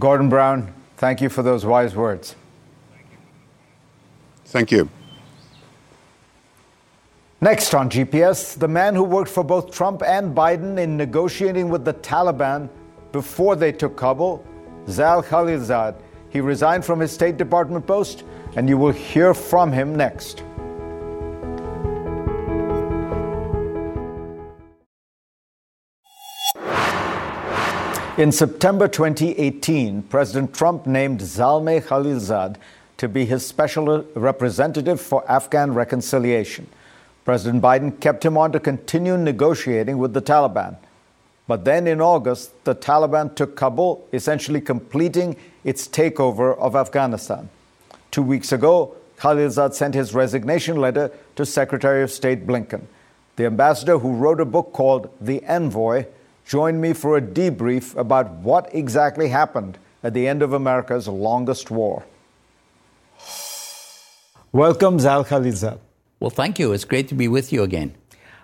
Gordon 0.00 0.30
Brown, 0.30 0.72
thank 0.96 1.20
you 1.20 1.28
for 1.28 1.42
those 1.42 1.66
wise 1.66 1.94
words. 1.94 2.34
Thank 4.46 4.72
you. 4.72 4.88
Next 7.42 7.74
on 7.74 7.90
GPS, 7.90 8.58
the 8.58 8.66
man 8.66 8.94
who 8.94 9.04
worked 9.04 9.30
for 9.30 9.44
both 9.44 9.70
Trump 9.70 10.02
and 10.02 10.34
Biden 10.34 10.78
in 10.78 10.96
negotiating 10.96 11.68
with 11.68 11.84
the 11.84 11.92
Taliban 11.92 12.70
before 13.12 13.56
they 13.56 13.72
took 13.72 13.94
Kabul, 13.96 14.42
Zal 14.88 15.22
Khalilzad. 15.22 15.96
He 16.30 16.40
resigned 16.40 16.84
from 16.84 16.98
his 17.00 17.12
State 17.12 17.36
Department 17.36 17.86
post, 17.86 18.24
and 18.56 18.70
you 18.70 18.78
will 18.78 18.92
hear 18.92 19.34
from 19.34 19.70
him 19.70 19.94
next. 19.94 20.42
In 28.20 28.32
September 28.32 28.86
2018, 28.86 30.02
President 30.02 30.52
Trump 30.52 30.84
named 30.86 31.20
Zalmay 31.20 31.82
Khalilzad 31.82 32.56
to 32.98 33.08
be 33.08 33.24
his 33.24 33.46
special 33.46 34.04
representative 34.14 35.00
for 35.00 35.24
Afghan 35.26 35.72
reconciliation. 35.72 36.66
President 37.24 37.62
Biden 37.62 37.98
kept 37.98 38.22
him 38.22 38.36
on 38.36 38.52
to 38.52 38.60
continue 38.60 39.16
negotiating 39.16 39.96
with 39.96 40.12
the 40.12 40.20
Taliban. 40.20 40.76
But 41.48 41.64
then 41.64 41.86
in 41.86 42.02
August, 42.02 42.62
the 42.64 42.74
Taliban 42.74 43.34
took 43.34 43.56
Kabul, 43.56 44.06
essentially 44.12 44.60
completing 44.60 45.34
its 45.64 45.88
takeover 45.88 46.58
of 46.58 46.76
Afghanistan. 46.76 47.48
Two 48.10 48.22
weeks 48.22 48.52
ago, 48.52 48.94
Khalilzad 49.16 49.72
sent 49.72 49.94
his 49.94 50.12
resignation 50.12 50.76
letter 50.76 51.10
to 51.36 51.46
Secretary 51.46 52.02
of 52.02 52.10
State 52.10 52.46
Blinken. 52.46 52.82
The 53.36 53.46
ambassador, 53.46 53.96
who 53.96 54.12
wrote 54.12 54.40
a 54.40 54.44
book 54.44 54.74
called 54.74 55.08
The 55.22 55.42
Envoy, 55.46 56.04
joined 56.46 56.80
me 56.80 56.92
for 56.92 57.16
a 57.16 57.22
debrief 57.22 57.96
about 57.96 58.30
what 58.32 58.68
exactly 58.74 59.28
happened 59.28 59.78
at 60.02 60.14
the 60.14 60.26
end 60.26 60.42
of 60.42 60.52
America's 60.52 61.06
longest 61.08 61.70
war. 61.70 62.04
Welcome, 64.52 64.98
Zal 64.98 65.24
Khalilzad. 65.24 65.78
Well, 66.18 66.30
thank 66.30 66.58
you. 66.58 66.72
It's 66.72 66.84
great 66.84 67.08
to 67.08 67.14
be 67.14 67.28
with 67.28 67.52
you 67.52 67.62
again. 67.62 67.94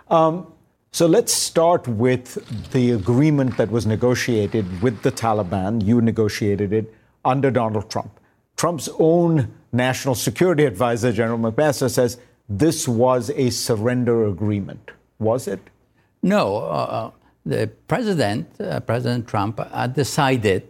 Um, 0.09 0.53
so 0.93 1.07
let's 1.07 1.33
start 1.33 1.87
with 1.89 2.71
the 2.71 2.93
agreement 2.93 3.57
that 3.57 3.71
was 3.71 3.87
negotiated 3.87 4.83
with 4.83 5.03
the 5.03 5.13
Taliban. 5.13 5.85
You 5.85 6.01
negotiated 6.01 6.73
it 6.73 6.95
under 7.25 7.51
Donald 7.51 7.91
Trump. 7.91 8.19
Trump's 8.57 8.89
own 8.99 9.53
national 9.73 10.15
security 10.15 10.65
advisor, 10.65 11.13
General 11.13 11.39
McMaster, 11.39 11.91
says 11.91 12.19
this 12.49 12.89
was 12.89 13.31
a 13.31 13.51
surrender 13.51 14.27
agreement. 14.27 14.93
Was 15.19 15.49
it? 15.49 15.61
No. 16.23 16.57
Uh, 16.57 16.61
uh 16.61 17.11
the 17.47 17.71
president, 17.87 18.61
uh, 18.61 18.81
President 18.81 19.27
Trump, 19.29 19.61
uh, 19.61 19.87
decided 19.87 20.69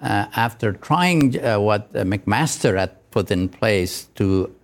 uh, 0.00 0.26
after 0.34 0.72
trying 0.72 1.38
uh, 1.44 1.60
what 1.60 1.92
McMaster 1.92 2.78
had 2.78 3.10
put 3.10 3.30
in 3.30 3.48
place 3.48 4.04
to 4.14 4.54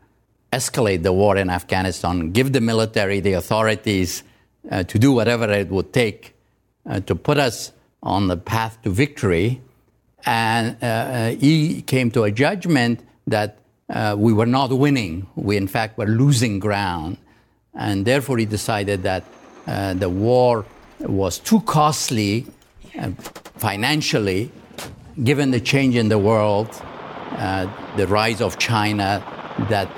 escalate 0.53 1.03
the 1.03 1.13
war 1.13 1.37
in 1.37 1.51
Afghanistan, 1.51 2.31
give 2.33 2.53
the 2.53 2.61
military 2.61 3.21
the 3.21 3.35
authorities 3.35 4.23
to 4.71 4.99
do 4.99 5.13
whatever 5.13 5.51
it 5.53 5.69
would 5.69 5.93
take 5.93 6.35
to 7.05 7.15
put 7.15 7.37
us 7.37 7.73
on 8.03 8.29
the 8.29 8.37
path 8.37 8.81
to 8.83 8.89
victory. 8.89 9.61
And 10.25 11.39
he 11.39 11.83
came 11.83 12.11
to 12.13 12.23
a 12.23 12.31
judgment 12.31 13.01
that 13.27 13.59
uh, 13.89 14.15
we 14.17 14.33
were 14.33 14.47
not 14.47 14.71
winning. 14.71 15.27
We, 15.35 15.57
in 15.57 15.67
fact, 15.67 15.99
were 15.99 16.07
losing 16.07 16.59
ground. 16.59 17.19
And 17.75 18.07
therefore, 18.07 18.39
he 18.39 18.47
decided 18.47 19.03
that 19.03 19.25
uh, 19.67 19.95
the 19.95 20.09
war 20.09 20.65
was 21.09 21.39
too 21.39 21.61
costly 21.61 22.47
uh, 22.99 23.11
financially, 23.57 24.51
given 25.23 25.51
the 25.51 25.61
change 25.61 25.97
in 25.97 26.09
the 26.09 26.19
world, 26.19 26.69
uh, 27.33 27.67
the 27.97 28.07
rise 28.07 28.41
of 28.41 28.59
China, 28.59 29.23
that 29.69 29.89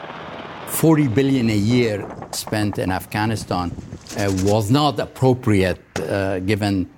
40 0.69 1.09
billion 1.09 1.51
a 1.51 1.57
year 1.57 2.07
spent 2.33 2.79
in 2.79 2.91
Afghanistan 2.91 3.73
uh, 4.19 4.33
was 4.43 4.71
not 4.71 4.99
appropriate 4.99 5.81
uh, 6.01 6.41
given 6.41 6.91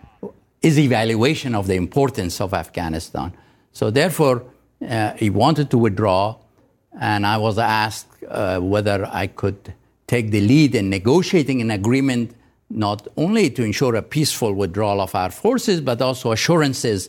his 0.60 0.78
evaluation 0.78 1.54
of 1.54 1.66
the 1.66 1.74
importance 1.74 2.40
of 2.40 2.52
Afghanistan. 2.52 3.32
So, 3.72 3.90
therefore, 3.90 4.44
he 5.16 5.30
wanted 5.30 5.70
to 5.70 5.78
withdraw 5.78 6.36
and 7.00 7.26
I 7.26 7.36
was 7.36 7.58
asked 7.58 8.08
uh, 8.28 8.58
whether 8.60 9.06
I 9.06 9.28
could 9.28 9.74
take 10.06 10.30
the 10.30 10.40
lead 10.40 10.74
in 10.74 10.90
negotiating 10.90 11.60
an 11.60 11.70
agreement 11.70 12.34
not 12.70 13.08
only 13.16 13.50
to 13.50 13.62
ensure 13.62 13.94
a 13.94 14.02
peaceful 14.02 14.52
withdrawal 14.52 15.00
of 15.00 15.14
our 15.14 15.30
forces, 15.30 15.80
but 15.80 16.02
also 16.02 16.32
assurances 16.32 17.08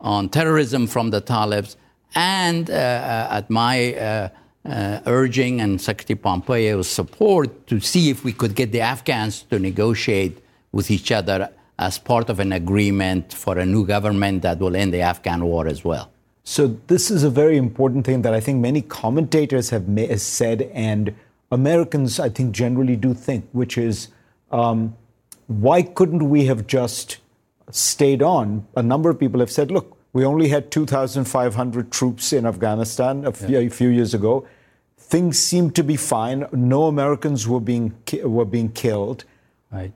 on 0.00 0.28
terrorism 0.28 0.86
from 0.86 1.10
the 1.10 1.20
Talibs, 1.20 1.76
and 2.14 2.70
uh, 2.70 2.74
uh 2.74 3.38
at 3.38 3.50
my 3.50 3.94
uh, 3.94 4.28
uh, 4.64 5.00
urging 5.06 5.60
and 5.60 5.80
Secretary 5.80 6.16
Pompeo's 6.16 6.88
support 6.88 7.66
to 7.66 7.80
see 7.80 8.10
if 8.10 8.24
we 8.24 8.32
could 8.32 8.54
get 8.54 8.72
the 8.72 8.80
Afghans 8.80 9.42
to 9.50 9.58
negotiate 9.58 10.38
with 10.72 10.90
each 10.90 11.12
other 11.12 11.50
as 11.78 11.98
part 11.98 12.30
of 12.30 12.40
an 12.40 12.52
agreement 12.52 13.32
for 13.32 13.58
a 13.58 13.66
new 13.66 13.84
government 13.86 14.42
that 14.42 14.58
will 14.58 14.76
end 14.76 14.94
the 14.94 15.00
Afghan 15.00 15.44
war 15.44 15.66
as 15.66 15.84
well. 15.84 16.10
So 16.44 16.78
this 16.86 17.10
is 17.10 17.24
a 17.24 17.30
very 17.30 17.56
important 17.56 18.04
thing 18.04 18.22
that 18.22 18.34
I 18.34 18.40
think 18.40 18.60
many 18.60 18.82
commentators 18.82 19.70
have 19.70 19.86
said, 20.20 20.62
and 20.74 21.14
Americans, 21.50 22.20
I 22.20 22.28
think, 22.28 22.52
generally 22.52 22.96
do 22.96 23.14
think, 23.14 23.48
which 23.52 23.78
is 23.78 24.08
um, 24.54 24.96
why 25.48 25.82
couldn't 25.82 26.30
we 26.30 26.46
have 26.46 26.66
just 26.66 27.18
stayed 27.70 28.22
on? 28.22 28.66
A 28.76 28.82
number 28.82 29.10
of 29.10 29.18
people 29.18 29.40
have 29.40 29.50
said, 29.50 29.70
look, 29.70 29.96
we 30.12 30.24
only 30.24 30.48
had 30.48 30.70
2,500 30.70 31.90
troops 31.90 32.32
in 32.32 32.46
Afghanistan 32.46 33.26
a 33.26 33.32
few, 33.32 33.58
yeah. 33.58 33.66
a 33.66 33.68
few 33.68 33.88
years 33.88 34.14
ago. 34.14 34.46
Things 34.96 35.40
seemed 35.40 35.74
to 35.74 35.82
be 35.82 35.96
fine. 35.96 36.46
No 36.52 36.84
Americans 36.84 37.48
were 37.48 37.60
being 37.60 37.94
ki- 38.06 38.22
were 38.22 38.44
being 38.44 38.70
killed. 38.70 39.24
Right. 39.72 39.92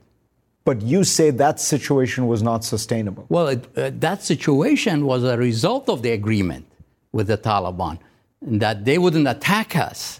But 0.65 0.81
you 0.81 1.03
say 1.05 1.31
that 1.31 1.59
situation 1.59 2.27
was 2.27 2.43
not 2.43 2.63
sustainable. 2.65 3.25
Well, 3.29 3.47
it, 3.47 3.77
uh, 3.77 3.91
that 3.99 4.23
situation 4.23 5.05
was 5.05 5.23
a 5.23 5.37
result 5.37 5.87
of 5.87 6.01
the 6.01 6.11
agreement 6.11 6.65
with 7.13 7.27
the 7.27 7.37
Taliban, 7.37 7.97
that 8.41 8.85
they 8.85 8.97
wouldn't 8.97 9.27
attack 9.27 9.75
us 9.75 10.19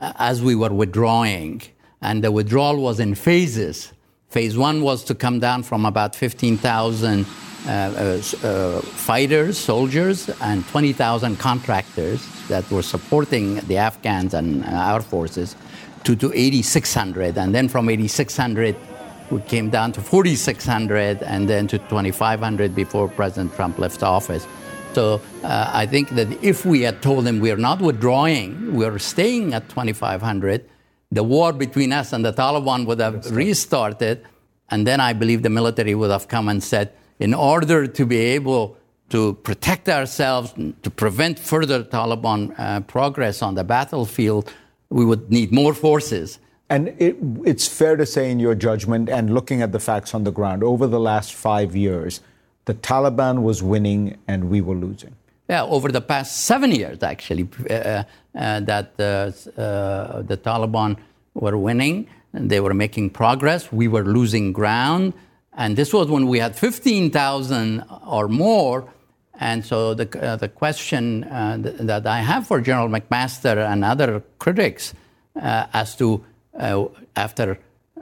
uh, 0.00 0.12
as 0.18 0.42
we 0.42 0.54
were 0.56 0.72
withdrawing. 0.72 1.62
And 2.02 2.24
the 2.24 2.32
withdrawal 2.32 2.76
was 2.76 3.00
in 3.00 3.14
phases. 3.14 3.92
Phase 4.28 4.56
one 4.56 4.82
was 4.82 5.04
to 5.04 5.14
come 5.14 5.40
down 5.40 5.62
from 5.62 5.84
about 5.84 6.14
15,000 6.14 7.26
uh, 7.66 7.70
uh, 7.70 8.22
uh, 8.46 8.80
fighters, 8.80 9.58
soldiers, 9.58 10.30
and 10.40 10.66
20,000 10.68 11.36
contractors 11.36 12.26
that 12.48 12.68
were 12.70 12.82
supporting 12.82 13.56
the 13.66 13.76
Afghans 13.76 14.32
and 14.34 14.64
our 14.64 15.02
forces 15.02 15.56
to, 16.04 16.16
to 16.16 16.32
8,600. 16.32 17.36
And 17.36 17.54
then 17.54 17.68
from 17.68 17.88
8,600 17.88 18.76
we 19.30 19.40
came 19.42 19.70
down 19.70 19.92
to 19.92 20.00
4,600 20.00 21.22
and 21.22 21.48
then 21.48 21.66
to 21.68 21.78
2,500 21.78 22.74
before 22.74 23.08
President 23.08 23.54
Trump 23.54 23.78
left 23.78 24.02
office. 24.02 24.46
So 24.92 25.20
uh, 25.44 25.70
I 25.72 25.86
think 25.86 26.10
that 26.10 26.28
if 26.42 26.64
we 26.64 26.82
had 26.82 27.00
told 27.00 27.26
him 27.26 27.38
we 27.38 27.52
are 27.52 27.56
not 27.56 27.80
withdrawing, 27.80 28.74
we're 28.74 28.98
staying 28.98 29.54
at 29.54 29.68
2,500, 29.68 30.64
the 31.10 31.22
war 31.22 31.52
between 31.52 31.92
us 31.92 32.12
and 32.12 32.24
the 32.24 32.32
Taliban 32.32 32.86
would 32.86 33.00
have 33.00 33.30
restarted. 33.30 34.24
And 34.70 34.86
then 34.86 35.00
I 35.00 35.12
believe 35.12 35.42
the 35.42 35.50
military 35.50 35.94
would 35.94 36.10
have 36.10 36.28
come 36.28 36.48
and 36.48 36.62
said, 36.62 36.92
in 37.18 37.34
order 37.34 37.86
to 37.86 38.06
be 38.06 38.18
able 38.18 38.76
to 39.10 39.34
protect 39.34 39.88
ourselves, 39.88 40.54
to 40.82 40.90
prevent 40.90 41.38
further 41.38 41.82
Taliban 41.82 42.54
uh, 42.58 42.80
progress 42.80 43.42
on 43.42 43.56
the 43.56 43.64
battlefield, 43.64 44.52
we 44.88 45.04
would 45.04 45.30
need 45.30 45.52
more 45.52 45.74
forces. 45.74 46.38
And 46.68 46.88
it, 46.98 47.16
it's 47.44 47.66
fair 47.66 47.96
to 47.96 48.06
say, 48.06 48.30
in 48.30 48.38
your 48.38 48.54
judgment 48.54 49.08
and 49.08 49.34
looking 49.34 49.60
at 49.60 49.72
the 49.72 49.80
facts 49.80 50.14
on 50.14 50.22
the 50.22 50.30
ground, 50.30 50.62
over 50.62 50.86
the 50.86 51.00
last 51.00 51.34
five 51.34 51.74
years, 51.74 52.20
the 52.66 52.74
Taliban 52.74 53.42
was 53.42 53.62
winning 53.62 54.16
and 54.28 54.48
we 54.48 54.60
were 54.60 54.76
losing. 54.76 55.16
Yeah, 55.50 55.64
over 55.64 55.88
the 55.90 56.00
past 56.00 56.30
seven 56.46 56.70
years, 56.70 57.02
actually, 57.02 57.48
uh, 57.68 57.74
uh, 57.74 58.60
that 58.60 58.88
uh, 58.98 59.02
uh, 59.60 60.22
the 60.22 60.36
Taliban 60.36 60.96
were 61.34 61.58
winning 61.58 62.06
they 62.32 62.60
were 62.60 62.74
making 62.74 63.10
progress. 63.10 63.72
We 63.72 63.88
were 63.88 64.04
losing 64.04 64.52
ground. 64.52 65.14
And 65.52 65.76
this 65.76 65.92
was 65.92 66.08
when 66.08 66.26
we 66.26 66.38
had 66.38 66.56
15,000 66.56 67.84
or 68.06 68.28
more. 68.28 68.92
And 69.34 69.64
so 69.64 69.94
the, 69.94 70.22
uh, 70.22 70.36
the 70.36 70.48
question 70.48 71.24
uh, 71.24 71.58
th- 71.62 71.76
that 71.78 72.06
I 72.06 72.20
have 72.20 72.46
for 72.46 72.60
General 72.60 72.88
McMaster 72.88 73.56
and 73.56 73.84
other 73.84 74.22
critics 74.38 74.94
as 75.34 75.96
to 75.96 76.24
uh, 76.58 76.84
after 77.16 77.58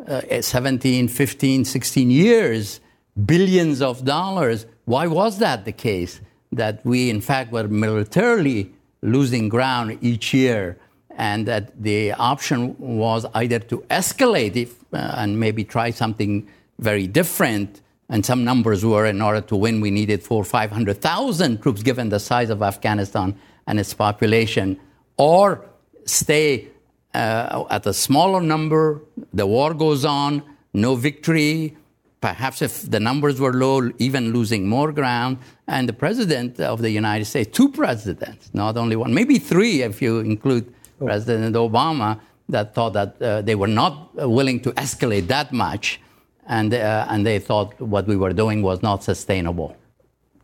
uh, 0.07 0.43
17, 0.43 1.09
15, 1.09 1.65
16 1.65 2.11
years, 2.11 2.81
billions 3.25 3.81
of 3.81 4.05
dollars. 4.05 4.67
Why 4.85 5.07
was 5.07 5.39
that 5.39 5.65
the 5.65 5.73
case? 5.73 6.21
That 6.53 6.85
we, 6.85 7.11
in 7.11 7.21
fact, 7.21 7.53
were 7.53 7.69
militarily 7.69 8.73
losing 9.03 9.49
ground 9.49 9.99
each 10.01 10.33
year, 10.33 10.79
and 11.11 11.47
that 11.47 11.81
the 11.83 12.13
option 12.13 12.77
was 12.79 13.27
either 13.35 13.59
to 13.59 13.79
escalate 13.91 14.57
if, 14.57 14.75
uh, 14.93 15.15
and 15.17 15.39
maybe 15.39 15.65
try 15.65 15.91
something 15.91 16.49
very 16.79 17.07
different. 17.07 17.81
And 18.09 18.25
some 18.25 18.45
numbers 18.45 18.85
were 18.85 19.05
in 19.05 19.21
order 19.21 19.43
to 19.43 19.57
win, 19.57 19.81
we 19.81 19.91
needed 19.91 20.23
four, 20.23 20.45
500,000 20.45 21.61
troops, 21.61 21.83
given 21.83 22.09
the 22.09 22.19
size 22.19 22.49
of 22.49 22.63
Afghanistan 22.63 23.37
and 23.67 23.79
its 23.79 23.93
population, 23.93 24.81
or 25.19 25.67
stay 26.07 26.69
uh, 27.15 27.65
at 27.71 27.87
a 27.87 27.93
smaller 27.93 28.41
number, 28.41 29.03
the 29.33 29.47
war 29.47 29.75
goes 29.75 30.05
on, 30.05 30.43
no 30.73 30.95
victory. 30.95 31.77
Perhaps 32.21 32.63
if 32.63 32.91
the 32.91 32.99
numbers 32.99 33.41
were 33.41 33.53
low, 33.53 33.91
even 33.99 34.33
losing 34.33 34.69
more 34.69 34.91
ground. 34.93 35.39
And 35.69 35.89
the 35.89 35.93
president 35.93 36.59
of 36.59 36.83
the 36.83 36.91
United 36.91 37.27
States, 37.27 37.51
two 37.57 37.69
presidents, 37.69 38.51
not 38.53 38.77
only 38.77 38.97
one, 38.97 39.15
maybe 39.15 39.39
three 39.39 39.83
if 39.83 40.03
you 40.03 40.19
include 40.19 40.73
oh. 41.01 41.07
President 41.07 41.55
Obama, 41.55 42.21
that 42.49 42.75
thought 42.75 42.95
that 42.95 43.21
uh, 43.23 43.43
they 43.43 43.55
were 43.55 43.69
not 43.69 44.15
willing 44.15 44.59
to 44.61 44.73
escalate 44.73 45.27
that 45.29 45.53
much. 45.53 46.01
And, 46.47 46.73
uh, 46.73 47.07
and 47.09 47.27
they 47.27 47.39
thought 47.39 47.79
what 47.81 48.07
we 48.07 48.17
were 48.17 48.33
doing 48.33 48.63
was 48.63 48.83
not 48.83 49.05
sustainable. 49.05 49.77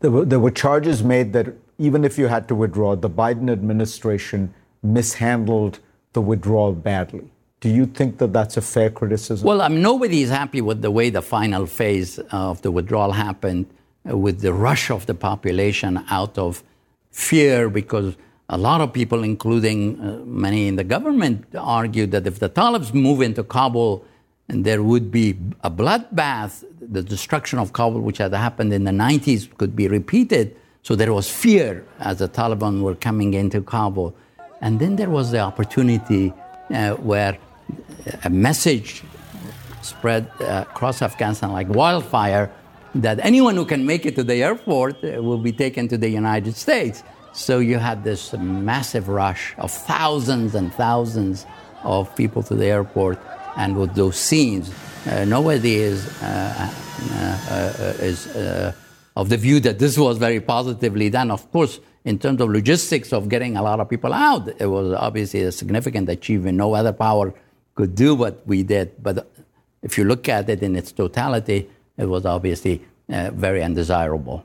There 0.00 0.10
were, 0.10 0.24
there 0.24 0.38
were 0.38 0.50
charges 0.50 1.02
made 1.02 1.32
that 1.32 1.54
even 1.78 2.04
if 2.04 2.18
you 2.18 2.26
had 2.26 2.46
to 2.48 2.54
withdraw, 2.54 2.94
the 2.94 3.10
Biden 3.10 3.50
administration 3.50 4.54
mishandled 4.82 5.80
the 6.12 6.20
withdrawal 6.20 6.72
badly. 6.72 7.30
Do 7.64 7.70
you 7.70 7.86
think 7.86 8.18
that 8.18 8.34
that's 8.34 8.58
a 8.58 8.60
fair 8.60 8.90
criticism? 8.90 9.46
Well, 9.48 9.66
mean, 9.70 9.80
nobody 9.80 10.20
is 10.20 10.28
happy 10.28 10.60
with 10.60 10.82
the 10.82 10.90
way 10.90 11.08
the 11.08 11.22
final 11.22 11.64
phase 11.64 12.18
of 12.30 12.60
the 12.60 12.70
withdrawal 12.70 13.12
happened, 13.12 13.64
uh, 14.06 14.18
with 14.18 14.42
the 14.42 14.52
rush 14.52 14.90
of 14.90 15.06
the 15.06 15.14
population 15.14 16.04
out 16.10 16.36
of 16.36 16.62
fear, 17.10 17.70
because 17.70 18.16
a 18.50 18.58
lot 18.58 18.82
of 18.82 18.92
people, 18.92 19.24
including 19.24 19.98
uh, 19.98 20.20
many 20.26 20.68
in 20.68 20.76
the 20.76 20.84
government, 20.84 21.46
argued 21.56 22.10
that 22.10 22.26
if 22.26 22.38
the 22.38 22.50
Talibs 22.50 22.92
move 22.92 23.22
into 23.22 23.42
Kabul, 23.42 24.04
and 24.50 24.66
there 24.66 24.82
would 24.82 25.10
be 25.10 25.30
a 25.62 25.70
bloodbath, 25.70 26.64
the 26.82 27.02
destruction 27.02 27.58
of 27.58 27.72
Kabul, 27.72 28.02
which 28.02 28.18
had 28.18 28.34
happened 28.34 28.74
in 28.74 28.84
the 28.84 28.96
90s, 29.06 29.48
could 29.56 29.74
be 29.74 29.88
repeated. 29.88 30.54
So 30.82 30.94
there 30.94 31.14
was 31.14 31.30
fear 31.30 31.86
as 31.98 32.18
the 32.18 32.28
Taliban 32.28 32.82
were 32.82 32.94
coming 32.94 33.32
into 33.32 33.62
Kabul. 33.62 34.14
And 34.60 34.78
then 34.78 34.96
there 34.96 35.08
was 35.08 35.30
the 35.30 35.40
opportunity 35.40 36.34
uh, 36.70 36.92
where 36.96 37.38
a 38.22 38.30
message 38.30 39.02
spread 39.82 40.30
uh, 40.40 40.64
across 40.68 41.02
Afghanistan 41.02 41.52
like 41.52 41.68
wildfire 41.68 42.50
that 42.94 43.18
anyone 43.22 43.56
who 43.56 43.64
can 43.64 43.84
make 43.84 44.06
it 44.06 44.14
to 44.16 44.24
the 44.24 44.42
airport 44.42 44.96
uh, 45.04 45.22
will 45.22 45.38
be 45.38 45.52
taken 45.52 45.88
to 45.88 45.98
the 45.98 46.08
United 46.08 46.54
States. 46.56 47.02
So 47.32 47.58
you 47.58 47.78
had 47.78 48.04
this 48.04 48.32
massive 48.34 49.08
rush 49.08 49.54
of 49.58 49.70
thousands 49.70 50.54
and 50.54 50.72
thousands 50.72 51.46
of 51.82 52.14
people 52.16 52.42
to 52.44 52.54
the 52.54 52.66
airport, 52.66 53.18
and 53.56 53.76
with 53.76 53.94
those 53.94 54.16
scenes, 54.16 54.72
uh, 55.06 55.24
nobody 55.24 55.74
is 55.74 56.06
uh, 56.22 56.70
uh, 57.50 57.94
is 57.98 58.28
of 59.16 59.28
the 59.28 59.36
view 59.36 59.60
that 59.60 59.78
this 59.78 59.98
was 59.98 60.16
very 60.18 60.40
positively 60.40 61.10
done. 61.10 61.30
Of 61.30 61.50
course, 61.50 61.80
in 62.04 62.18
terms 62.18 62.40
of 62.40 62.50
logistics 62.50 63.12
of 63.12 63.28
getting 63.28 63.56
a 63.56 63.62
lot 63.62 63.80
of 63.80 63.88
people 63.88 64.12
out, 64.12 64.48
it 64.60 64.66
was 64.66 64.92
obviously 64.92 65.42
a 65.42 65.52
significant 65.52 66.08
achievement. 66.08 66.56
No 66.56 66.74
other 66.74 66.92
power 66.92 67.34
could 67.74 67.94
do 67.94 68.14
what 68.14 68.46
we 68.46 68.62
did. 68.62 69.02
But 69.02 69.30
if 69.82 69.98
you 69.98 70.04
look 70.04 70.28
at 70.28 70.48
it 70.48 70.62
in 70.62 70.76
its 70.76 70.92
totality, 70.92 71.68
it 71.96 72.06
was 72.06 72.24
obviously 72.26 72.82
uh, 73.08 73.30
very 73.32 73.62
undesirable. 73.62 74.44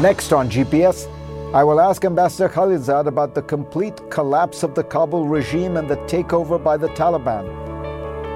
Next 0.00 0.32
on 0.32 0.48
GPS, 0.48 1.08
I 1.52 1.64
will 1.64 1.80
ask 1.80 2.04
Ambassador 2.04 2.48
Khalilzad 2.48 3.06
about 3.06 3.34
the 3.34 3.42
complete 3.42 3.98
collapse 4.08 4.62
of 4.62 4.74
the 4.74 4.84
Kabul 4.84 5.26
regime 5.26 5.76
and 5.76 5.88
the 5.88 5.96
takeover 6.06 6.62
by 6.62 6.76
the 6.76 6.88
Taliban. 6.90 7.44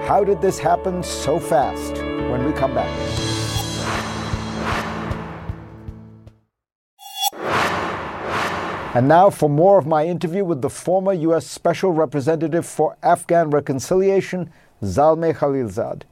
How 0.07 0.25
did 0.25 0.43
this 0.43 0.59
happen 0.59 1.03
so 1.03 1.39
fast? 1.39 1.95
When 1.95 2.45
we 2.45 2.53
come 2.53 2.75
back. 2.75 3.34
And 8.95 9.09
now 9.09 9.29
for 9.29 9.51
more 9.51 9.77
of 9.77 9.87
my 9.89 10.07
interview 10.07 10.45
with 10.45 10.63
the 10.63 10.71
former 10.71 11.13
U.S. 11.13 11.49
Special 11.49 11.91
Representative 11.91 12.65
for 12.65 12.97
Afghan 13.03 13.51
Reconciliation, 13.51 14.53
Zalmay 14.85 15.35
Khalilzad. 15.35 16.03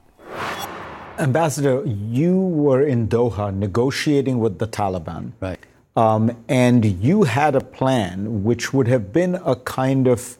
Ambassador, 1.17 1.81
you 1.85 2.37
were 2.37 2.83
in 2.85 3.07
Doha 3.07 3.55
negotiating 3.55 4.39
with 4.39 4.59
the 4.59 4.67
Taliban. 4.67 5.31
Right. 5.39 5.59
Um, 5.95 6.35
and 6.49 6.83
you 6.83 7.23
had 7.23 7.55
a 7.55 7.61
plan 7.61 8.43
which 8.43 8.73
would 8.73 8.89
have 8.89 9.13
been 9.13 9.35
a 9.35 9.55
kind 9.55 10.05
of 10.05 10.37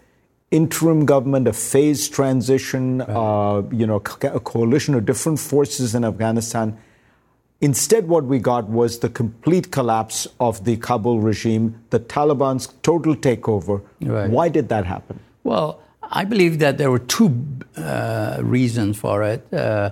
interim 0.51 1.05
government, 1.05 1.47
a 1.47 1.53
phased 1.53 2.13
transition, 2.13 2.97
right. 2.97 3.09
uh, 3.09 3.63
you 3.71 3.87
know, 3.87 3.97
a 4.21 4.39
coalition 4.41 4.95
of 4.95 5.05
different 5.05 5.39
forces 5.39 5.95
in 5.95 6.03
Afghanistan. 6.03 6.77
Instead, 7.63 8.09
what 8.09 8.25
we 8.25 8.39
got 8.39 8.67
was 8.67 8.99
the 8.99 9.07
complete 9.07 9.71
collapse 9.71 10.27
of 10.41 10.65
the 10.65 10.75
Kabul 10.75 11.21
regime, 11.21 11.79
the 11.91 11.99
Taliban's 11.99 12.67
total 12.81 13.15
takeover. 13.15 13.81
Right. 14.01 14.29
Why 14.29 14.49
did 14.49 14.67
that 14.67 14.85
happen? 14.85 15.21
Well, 15.45 15.79
I 16.01 16.25
believe 16.25 16.59
that 16.59 16.77
there 16.77 16.91
were 16.91 16.99
two 16.99 17.29
uh, 17.77 18.39
reasons 18.41 18.97
for 18.97 19.23
it. 19.23 19.41
Uh, 19.53 19.91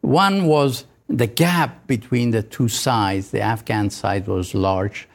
one 0.00 0.46
was 0.46 0.84
the 1.08 1.28
gap 1.28 1.86
between 1.86 2.32
the 2.32 2.42
two 2.42 2.66
sides. 2.66 3.30
The 3.30 3.40
Afghan 3.40 3.90
side 3.90 4.26
was 4.26 4.52
large. 4.52 5.08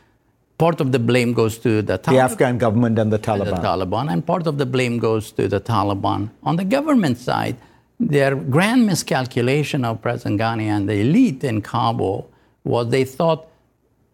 Part 0.57 0.79
of 0.79 0.93
the 0.93 0.99
blame 0.99 1.33
goes 1.33 1.57
to 1.59 1.81
the 1.81 1.99
Taliban. 1.99 2.11
The 2.11 2.19
Afghan 2.19 2.57
government 2.57 2.99
and 2.99 3.11
the 3.11 3.19
Taliban. 3.19 3.47
And 3.47 3.57
the 3.57 3.61
Taliban, 3.61 4.11
and 4.13 4.25
part 4.25 4.47
of 4.47 4.57
the 4.57 4.65
blame 4.65 4.97
goes 4.97 5.33
to 5.33 5.49
the 5.49 5.59
Taliban. 5.59 6.29
On 6.43 6.55
the 6.55 6.63
government 6.63 7.17
side, 7.17 7.57
their 7.99 8.35
grand 8.35 8.85
miscalculation 8.85 9.83
of 9.83 10.01
President 10.01 10.39
Ghani 10.39 10.65
and 10.65 10.87
the 10.87 11.01
elite 11.01 11.43
in 11.43 11.61
Kabul 11.61 12.29
was 12.63 12.89
they 12.89 13.03
thought 13.03 13.47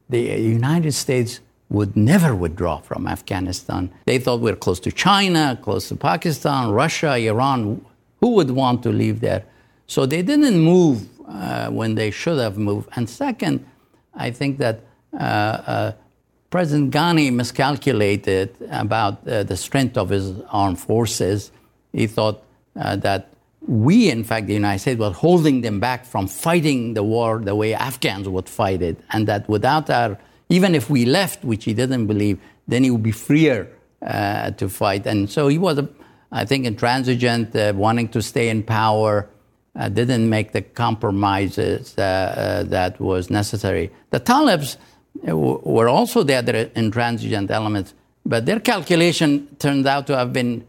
the 0.10 0.22
United 0.22 0.94
States 0.94 1.40
would 1.70 1.98
never 1.98 2.36
withdraw 2.36 2.78
from 2.80 3.08
Afghanistan. 3.08 3.92
They 4.06 4.20
thought 4.20 4.40
we 4.40 4.52
we're 4.52 4.58
close 4.58 4.80
to 4.82 4.92
China, 4.92 5.60
close 5.62 5.90
to 5.90 5.96
Pakistan, 5.96 6.72
Russia, 6.72 7.16
Iran. 7.16 7.84
Who 8.22 8.36
would 8.36 8.52
want 8.52 8.84
to 8.84 8.90
leave 8.90 9.20
there? 9.22 9.44
So 9.88 10.06
they 10.06 10.22
didn't 10.22 10.60
move 10.60 11.08
uh, 11.28 11.70
when 11.70 11.96
they 11.96 12.12
should 12.12 12.40
have 12.40 12.58
moved. 12.58 12.90
And 12.96 13.10
second, 13.10 13.66
I 14.14 14.32
think 14.32 14.60
that 14.60 14.82
uh, 15.14 15.18
uh, 15.18 15.92
President 16.50 16.94
Ghani 16.94 17.34
miscalculated 17.34 18.56
about 18.70 19.28
uh, 19.28 19.44
the 19.44 19.58
strength 19.58 19.98
of 19.98 20.10
his 20.10 20.40
armed 20.50 20.80
forces. 20.80 21.52
He 21.92 22.06
thought 22.06 22.44
uh, 22.80 22.96
that 22.98 23.33
we, 23.68 24.10
in 24.10 24.24
fact, 24.24 24.48
the 24.48 24.54
United 24.54 24.80
States, 24.80 25.00
were 25.00 25.12
holding 25.12 25.62
them 25.62 25.80
back 25.80 26.06
from 26.06 26.28
fighting 26.28 26.94
the 26.94 27.04
war 27.04 27.40
the 27.40 27.56
way 27.56 27.74
Afghans 27.74 28.28
would 28.28 28.50
fight 28.50 28.82
it, 28.82 29.00
and 29.12 29.28
that 29.28 29.48
without 29.48 29.90
our, 29.90 30.18
even 30.50 30.76
if 30.76 30.90
we 30.90 31.06
left, 31.06 31.44
which 31.44 31.66
he 31.66 31.74
didn't 31.74 32.08
believe, 32.08 32.40
then 32.68 32.84
he 32.84 32.92
would 32.92 33.04
be 33.04 33.12
freer 33.12 33.70
uh, 34.02 34.52
to 34.52 34.70
fight. 34.70 35.06
And 35.06 35.30
so 35.30 35.48
he 35.48 35.58
was, 35.58 35.80
I 36.32 36.46
think, 36.46 36.66
intransigent, 36.66 37.56
uh, 37.56 37.74
wanting 37.76 38.10
to 38.10 38.22
stay 38.22 38.50
in 38.50 38.64
power, 38.64 39.30
uh, 39.76 39.90
didn't 39.90 40.30
make 40.30 40.52
the 40.52 40.62
compromises 40.62 41.96
uh, 41.98 42.02
uh, 42.02 42.64
that 42.64 43.00
was 43.00 43.30
necessary. 43.30 43.92
The 44.12 44.20
Talibs 44.20 44.78
uh, 45.28 45.36
were 45.36 45.88
also 45.88 46.24
the 46.24 46.36
other 46.36 46.70
intransigent 46.76 47.50
elements, 47.50 47.94
but 48.26 48.46
their 48.46 48.60
calculation 48.60 49.48
turned 49.60 49.88
out 49.88 50.08
to 50.08 50.18
have 50.18 50.32
been 50.34 50.66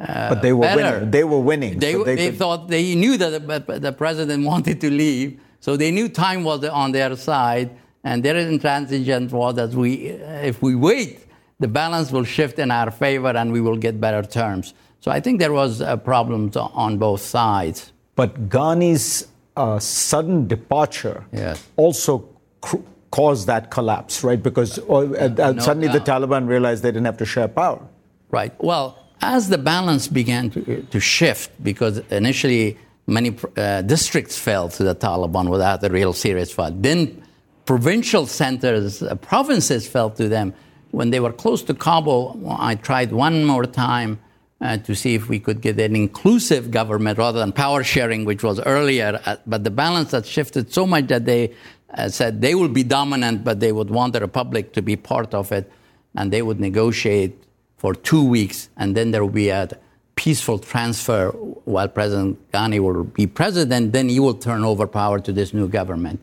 uh, 0.00 0.28
but 0.28 0.42
they 0.42 0.52
were 0.52 0.62
better. 0.62 0.98
winning. 0.98 1.10
They 1.10 1.24
were 1.24 1.40
winning. 1.40 1.78
They, 1.78 1.92
so 1.92 2.04
they, 2.04 2.16
they 2.16 2.30
could... 2.30 2.38
thought 2.38 2.68
they 2.68 2.94
knew 2.94 3.16
that 3.16 3.46
the, 3.46 3.78
the, 3.78 3.92
president 3.92 4.44
wanted 4.52 4.80
to 4.80 4.90
leave, 4.90 5.40
so 5.60 5.76
they 5.76 5.90
knew 5.90 6.08
time 6.08 6.42
was 6.42 6.64
on 6.64 6.92
their 6.92 7.16
side, 7.16 7.70
and 8.02 8.22
their 8.22 8.34
intransigence 8.34 9.30
was 9.30 9.54
that 9.54 9.70
we, 9.70 10.08
if 10.08 10.60
we 10.62 10.74
wait, 10.74 11.26
the 11.60 11.68
balance 11.68 12.10
will 12.10 12.24
shift 12.24 12.58
in 12.58 12.70
our 12.70 12.90
favor, 12.90 13.28
and 13.28 13.52
we 13.52 13.60
will 13.60 13.76
get 13.76 14.00
better 14.00 14.22
terms. 14.22 14.74
So 15.00 15.10
I 15.10 15.20
think 15.20 15.38
there 15.38 15.52
was 15.52 15.80
a 15.80 15.96
problem 15.96 16.50
on 16.56 16.98
both 16.98 17.20
sides. 17.20 17.92
But 18.16 18.48
Ghani's 18.48 19.28
uh, 19.56 19.78
sudden 19.78 20.48
departure 20.48 21.24
yes. 21.32 21.64
also 21.76 22.28
cr- 22.60 22.78
caused 23.10 23.46
that 23.46 23.70
collapse, 23.70 24.24
right? 24.24 24.42
Because 24.42 24.78
uh, 24.78 25.28
no, 25.36 25.58
suddenly 25.60 25.88
the 25.88 26.00
Taliban 26.00 26.48
realized 26.48 26.82
they 26.82 26.88
didn't 26.88 27.06
have 27.06 27.18
to 27.18 27.26
share 27.26 27.46
power. 27.46 27.86
Right. 28.30 28.52
Well 28.60 29.03
as 29.20 29.48
the 29.48 29.58
balance 29.58 30.08
began 30.08 30.50
to, 30.50 30.82
to 30.82 31.00
shift, 31.00 31.50
because 31.62 31.98
initially 32.10 32.76
many 33.06 33.36
uh, 33.56 33.82
districts 33.82 34.38
fell 34.38 34.68
to 34.68 34.84
the 34.84 34.94
Taliban 34.94 35.50
without 35.50 35.82
a 35.84 35.88
real 35.88 36.12
serious 36.12 36.52
fight, 36.52 36.82
then 36.82 37.22
provincial 37.64 38.26
centers, 38.26 39.02
uh, 39.02 39.14
provinces 39.16 39.86
fell 39.86 40.10
to 40.10 40.28
them. 40.28 40.54
When 40.90 41.10
they 41.10 41.20
were 41.20 41.32
close 41.32 41.62
to 41.64 41.74
Kabul, 41.74 42.56
I 42.58 42.76
tried 42.76 43.12
one 43.12 43.44
more 43.44 43.66
time 43.66 44.20
uh, 44.60 44.76
to 44.78 44.94
see 44.94 45.14
if 45.14 45.28
we 45.28 45.40
could 45.40 45.60
get 45.60 45.80
an 45.80 45.96
inclusive 45.96 46.70
government 46.70 47.18
rather 47.18 47.40
than 47.40 47.52
power 47.52 47.82
sharing, 47.82 48.24
which 48.24 48.42
was 48.42 48.60
earlier. 48.60 49.20
Uh, 49.24 49.36
but 49.46 49.64
the 49.64 49.70
balance 49.70 50.12
had 50.12 50.24
shifted 50.24 50.72
so 50.72 50.86
much 50.86 51.08
that 51.08 51.24
they 51.24 51.52
uh, 51.94 52.08
said 52.08 52.40
they 52.40 52.54
will 52.54 52.68
be 52.68 52.84
dominant, 52.84 53.44
but 53.44 53.60
they 53.60 53.72
would 53.72 53.90
want 53.90 54.12
the 54.12 54.20
republic 54.20 54.72
to 54.72 54.82
be 54.82 54.96
part 54.96 55.34
of 55.34 55.50
it, 55.52 55.70
and 56.14 56.32
they 56.32 56.42
would 56.42 56.60
negotiate 56.60 57.42
for 57.84 57.94
two 57.94 58.24
weeks, 58.24 58.70
and 58.78 58.96
then 58.96 59.10
there 59.10 59.22
will 59.22 59.38
be 59.44 59.50
a 59.50 59.68
peaceful 60.14 60.58
transfer 60.58 61.28
while 61.66 61.86
President 61.86 62.38
Ghani 62.50 62.80
will 62.80 63.04
be 63.04 63.26
president, 63.26 63.92
then 63.92 64.08
he 64.08 64.18
will 64.18 64.32
turn 64.32 64.64
over 64.64 64.86
power 64.86 65.20
to 65.20 65.30
this 65.34 65.52
new 65.52 65.68
government. 65.68 66.18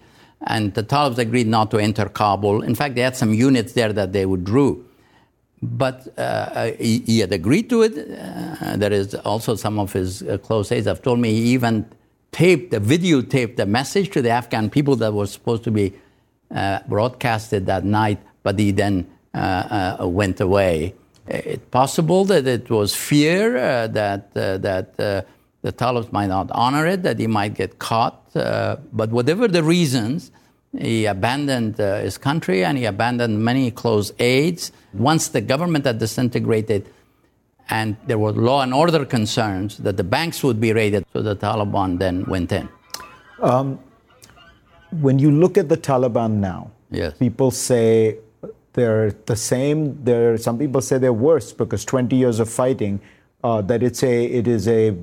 And 0.47 0.73
the 0.73 0.81
Talibs 0.81 1.19
agreed 1.19 1.45
not 1.45 1.69
to 1.69 1.77
enter 1.77 2.05
Kabul. 2.09 2.63
In 2.63 2.73
fact, 2.73 2.95
they 2.95 3.01
had 3.01 3.15
some 3.15 3.31
units 3.31 3.73
there 3.73 3.93
that 3.93 4.11
they 4.11 4.25
withdrew. 4.25 4.83
But 5.61 6.17
uh, 6.17 6.71
he, 6.79 7.03
he, 7.05 7.19
had 7.19 7.31
agreed 7.31 7.69
to 7.69 7.83
it. 7.83 7.93
Uh, 7.95 8.77
there 8.77 8.91
is 8.91 9.13
also 9.13 9.53
some 9.53 9.77
of 9.77 9.93
his 9.93 10.23
uh, 10.23 10.39
close 10.39 10.71
aides 10.71 10.87
have 10.87 11.03
told 11.03 11.19
me 11.19 11.29
he 11.29 11.53
even 11.53 11.85
taped, 12.31 12.71
the 12.71 12.79
videotaped 12.79 13.57
the 13.57 13.67
message 13.67 14.09
to 14.15 14.23
the 14.23 14.31
Afghan 14.31 14.71
people 14.71 14.95
that 14.95 15.13
was 15.13 15.31
supposed 15.31 15.63
to 15.65 15.69
be 15.69 15.93
uh, 16.49 16.79
broadcasted 16.87 17.67
that 17.67 17.85
night, 17.85 18.17
but 18.41 18.57
he 18.57 18.71
then 18.71 19.07
uh, 19.35 19.97
uh, 20.01 20.07
went 20.07 20.41
away. 20.41 20.95
It's 21.27 21.65
possible 21.69 22.25
that 22.25 22.47
it 22.47 22.69
was 22.69 22.95
fear 22.95 23.57
uh, 23.57 23.87
that, 23.87 24.31
uh, 24.35 24.57
that 24.57 24.99
uh, 24.99 25.21
the 25.61 25.71
Talibs 25.71 26.11
might 26.11 26.27
not 26.27 26.49
honor 26.51 26.87
it, 26.87 27.03
that 27.03 27.19
he 27.19 27.27
might 27.27 27.53
get 27.53 27.79
caught. 27.79 28.35
Uh, 28.35 28.77
but 28.91 29.11
whatever 29.11 29.47
the 29.47 29.63
reasons, 29.63 30.31
he 30.77 31.05
abandoned 31.05 31.79
uh, 31.79 31.99
his 31.99 32.17
country 32.17 32.63
and 32.63 32.77
he 32.77 32.85
abandoned 32.85 33.43
many 33.43 33.71
close 33.71 34.11
aides. 34.19 34.71
Once 34.93 35.27
the 35.29 35.41
government 35.41 35.85
had 35.85 35.99
disintegrated, 35.99 36.87
and 37.69 37.95
there 38.05 38.17
were 38.17 38.33
law 38.33 38.61
and 38.61 38.73
order 38.73 39.05
concerns 39.05 39.77
that 39.77 39.95
the 39.95 40.03
banks 40.03 40.43
would 40.43 40.59
be 40.59 40.73
raided. 40.73 41.05
So 41.13 41.21
the 41.21 41.35
Taliban 41.35 41.99
then 41.99 42.25
went 42.25 42.51
in. 42.51 42.67
Um, 43.41 43.79
when 44.99 45.19
you 45.19 45.31
look 45.31 45.57
at 45.57 45.69
the 45.69 45.77
Taliban 45.77 46.33
now, 46.33 46.71
yes. 46.89 47.13
people 47.17 47.49
say 47.51 48.17
they're 48.73 49.11
the 49.25 49.35
same. 49.35 50.03
There, 50.03 50.37
some 50.37 50.57
people 50.57 50.81
say 50.81 50.97
they're 50.97 51.13
worse 51.13 51.51
because 51.51 51.85
20 51.85 52.15
years 52.15 52.39
of 52.39 52.49
fighting. 52.49 52.99
Uh, 53.43 53.61
that 53.61 53.81
it's 53.81 54.03
a, 54.03 54.25
it 54.25 54.47
is 54.47 54.67
a 54.67 54.95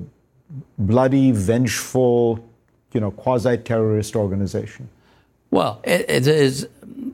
bloody, 0.77 1.31
vengeful, 1.31 2.39
you 2.93 3.01
know, 3.01 3.11
quasi-terrorist 3.11 4.15
organization. 4.15 4.89
Well, 5.51 5.81
it, 5.83 6.05
it 6.09 6.27
is 6.27 6.67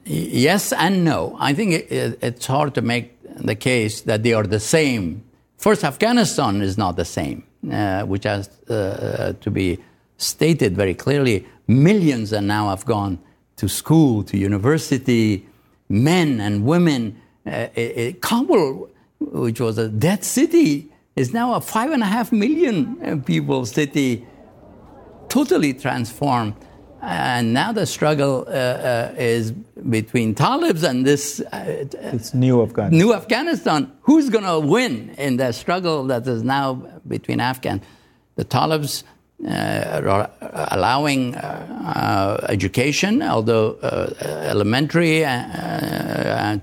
yes 0.06 0.72
and 0.74 1.04
no. 1.04 1.36
I 1.40 1.54
think 1.54 1.74
it, 1.74 1.92
it, 1.92 2.20
it's 2.22 2.46
hard 2.46 2.76
to 2.76 2.82
make 2.82 3.18
the 3.38 3.56
case 3.56 4.02
that 4.02 4.24
they 4.24 4.34
are 4.34 4.44
the 4.44 4.60
same. 4.60 5.24
First, 5.58 5.84
Afghanistan 5.84 6.62
is 6.62 6.78
not 6.78 6.96
the 6.96 7.06
same, 7.06 7.44
uh, 7.72 8.04
which 8.04 8.26
has 8.26 8.50
uh, 8.70 9.34
to 9.40 9.52
be 9.52 9.80
stated 10.18 10.76
very 10.76 10.94
clearly. 10.94 11.46
Millions 11.68 12.32
and 12.32 12.48
now 12.48 12.70
have 12.70 12.86
gone 12.86 13.18
to 13.56 13.68
school, 13.68 14.24
to 14.24 14.38
university, 14.38 15.48
men 15.90 16.40
and 16.40 16.66
women. 16.66 17.22
Uh, 17.46 17.68
Kabul, 18.22 18.90
which 19.20 19.60
was 19.60 19.78
a 19.78 19.88
dead 19.88 20.24
city, 20.24 20.92
is 21.16 21.34
now 21.34 21.54
a 21.54 21.62
five 21.62 21.92
and 21.92 22.04
a 22.04 22.06
half 22.06 22.32
million 22.32 22.98
uh, 23.04 23.18
people 23.26 23.66
city, 23.66 24.26
totally 25.30 25.74
transformed. 25.74 26.56
And 27.02 27.54
now 27.54 27.72
the 27.72 27.86
struggle 27.86 28.46
uh, 28.48 28.52
uh, 28.52 29.14
is 29.18 29.52
between 29.52 30.34
Talibs 30.34 30.88
and 30.88 31.06
this 31.06 31.40
uh, 31.40 31.86
it's 31.94 32.34
new 32.34 32.64
Afghanistan. 32.64 32.98
New 32.98 33.14
Afghanistan. 33.14 33.92
Who's 34.02 34.30
going 34.30 34.46
to 34.46 34.60
win 34.60 35.14
in 35.18 35.38
the 35.38 35.52
struggle 35.52 36.06
that 36.08 36.26
is 36.28 36.42
now 36.42 36.74
between 37.08 37.40
Afghan? 37.40 37.82
The 38.38 38.46
Talibs 38.46 39.04
allowing 39.46 41.36
uh, 41.36 42.40
uh, 42.42 42.46
education, 42.50 43.22
although 43.22 43.78
elementary 44.22 45.20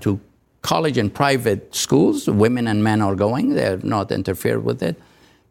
to 0.01 0.19
college 0.61 0.97
and 0.97 1.13
private 1.13 1.73
schools, 1.75 2.27
women 2.27 2.67
and 2.67 2.83
men 2.83 3.01
are 3.01 3.15
going. 3.15 3.53
they 3.53 3.63
have 3.63 3.83
not 3.83 4.11
interfered 4.11 4.63
with 4.63 4.81
it. 4.81 4.95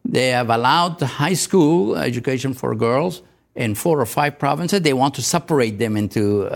They 0.05 0.29
have 0.29 0.49
allowed 0.49 1.01
high 1.01 1.35
school 1.35 1.95
education 1.95 2.53
for 2.53 2.75
girls 2.75 3.21
in 3.55 3.75
four 3.75 3.99
or 3.99 4.05
five 4.05 4.37
provinces. 4.37 4.81
They 4.81 4.93
want 4.93 5.13
to 5.15 5.21
separate 5.21 5.77
them 5.79 5.95
into 5.95 6.45
uh, 6.45 6.49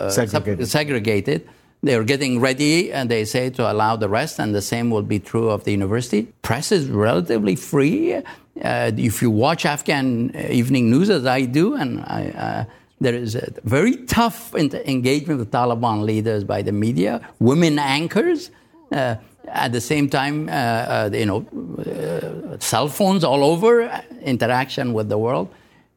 uh, 0.00 0.10
segregated. 0.10 0.68
segregated. 0.68 1.48
They're 1.82 2.04
getting 2.04 2.40
ready, 2.40 2.92
and 2.92 3.10
they 3.10 3.24
say 3.24 3.48
to 3.50 3.70
allow 3.70 3.96
the 3.96 4.08
rest, 4.08 4.38
and 4.38 4.54
the 4.54 4.60
same 4.60 4.90
will 4.90 5.02
be 5.02 5.18
true 5.18 5.48
of 5.48 5.64
the 5.64 5.70
university. 5.70 6.28
Press 6.42 6.72
is 6.72 6.88
relatively 6.88 7.56
free. 7.56 8.20
Uh, 8.62 8.90
if 8.96 9.22
you 9.22 9.30
watch 9.30 9.64
Afghan 9.64 10.34
evening 10.50 10.90
news, 10.90 11.10
as 11.10 11.26
I 11.26 11.42
do, 11.44 11.74
and 11.74 12.00
I, 12.00 12.30
uh, 12.30 12.64
there 13.00 13.14
is 13.14 13.34
a 13.34 13.48
very 13.64 13.96
tough 14.06 14.54
engagement 14.54 15.38
with 15.38 15.50
Taliban 15.50 16.04
leaders 16.04 16.44
by 16.44 16.62
the 16.62 16.72
media, 16.72 17.26
women 17.38 17.78
anchors. 17.78 18.50
Uh, 18.92 19.16
at 19.48 19.72
the 19.72 19.80
same 19.80 20.08
time, 20.08 20.48
uh, 20.48 20.52
uh, 20.52 21.10
you 21.12 21.26
know, 21.26 21.46
uh, 21.78 22.58
cell 22.58 22.88
phones 22.88 23.24
all 23.24 23.42
over, 23.42 23.90
interaction 24.22 24.92
with 24.92 25.08
the 25.08 25.18
world. 25.18 25.48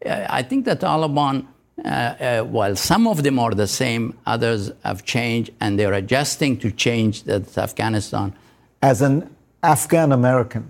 I 0.05 0.43
think 0.43 0.65
the 0.65 0.75
Taliban, 0.75 1.45
uh, 1.83 1.87
uh, 1.87 2.41
while 2.43 2.75
some 2.75 3.07
of 3.07 3.23
them 3.23 3.39
are 3.39 3.51
the 3.51 3.67
same, 3.67 4.17
others 4.25 4.71
have 4.83 5.05
changed 5.05 5.51
and 5.59 5.79
they're 5.79 5.93
adjusting 5.93 6.57
to 6.59 6.71
change 6.71 7.23
that 7.23 7.57
Afghanistan. 7.57 8.33
As 8.81 9.01
an 9.01 9.33
Afghan 9.61 10.11
American, 10.11 10.69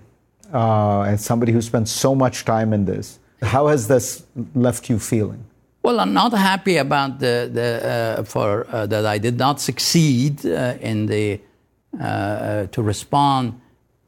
uh, 0.54 1.02
and 1.02 1.20
somebody 1.20 1.52
who 1.52 1.60
spent 1.60 1.88
so 1.88 2.14
much 2.14 2.44
time 2.44 2.72
in 2.72 2.84
this, 2.84 3.18
how 3.42 3.66
has 3.66 3.88
this 3.88 4.24
left 4.54 4.88
you 4.88 4.98
feeling? 4.98 5.44
Well, 5.82 6.00
I'm 6.00 6.14
not 6.14 6.32
happy 6.32 6.78
about 6.78 7.18
the, 7.18 7.50
the 7.52 8.18
uh, 8.18 8.24
for 8.24 8.66
uh, 8.70 8.86
that 8.86 9.04
I 9.04 9.18
did 9.18 9.36
not 9.36 9.60
succeed 9.60 10.46
uh, 10.46 10.76
in 10.80 11.06
the 11.06 11.40
to 12.72 12.82
respond 12.82 13.60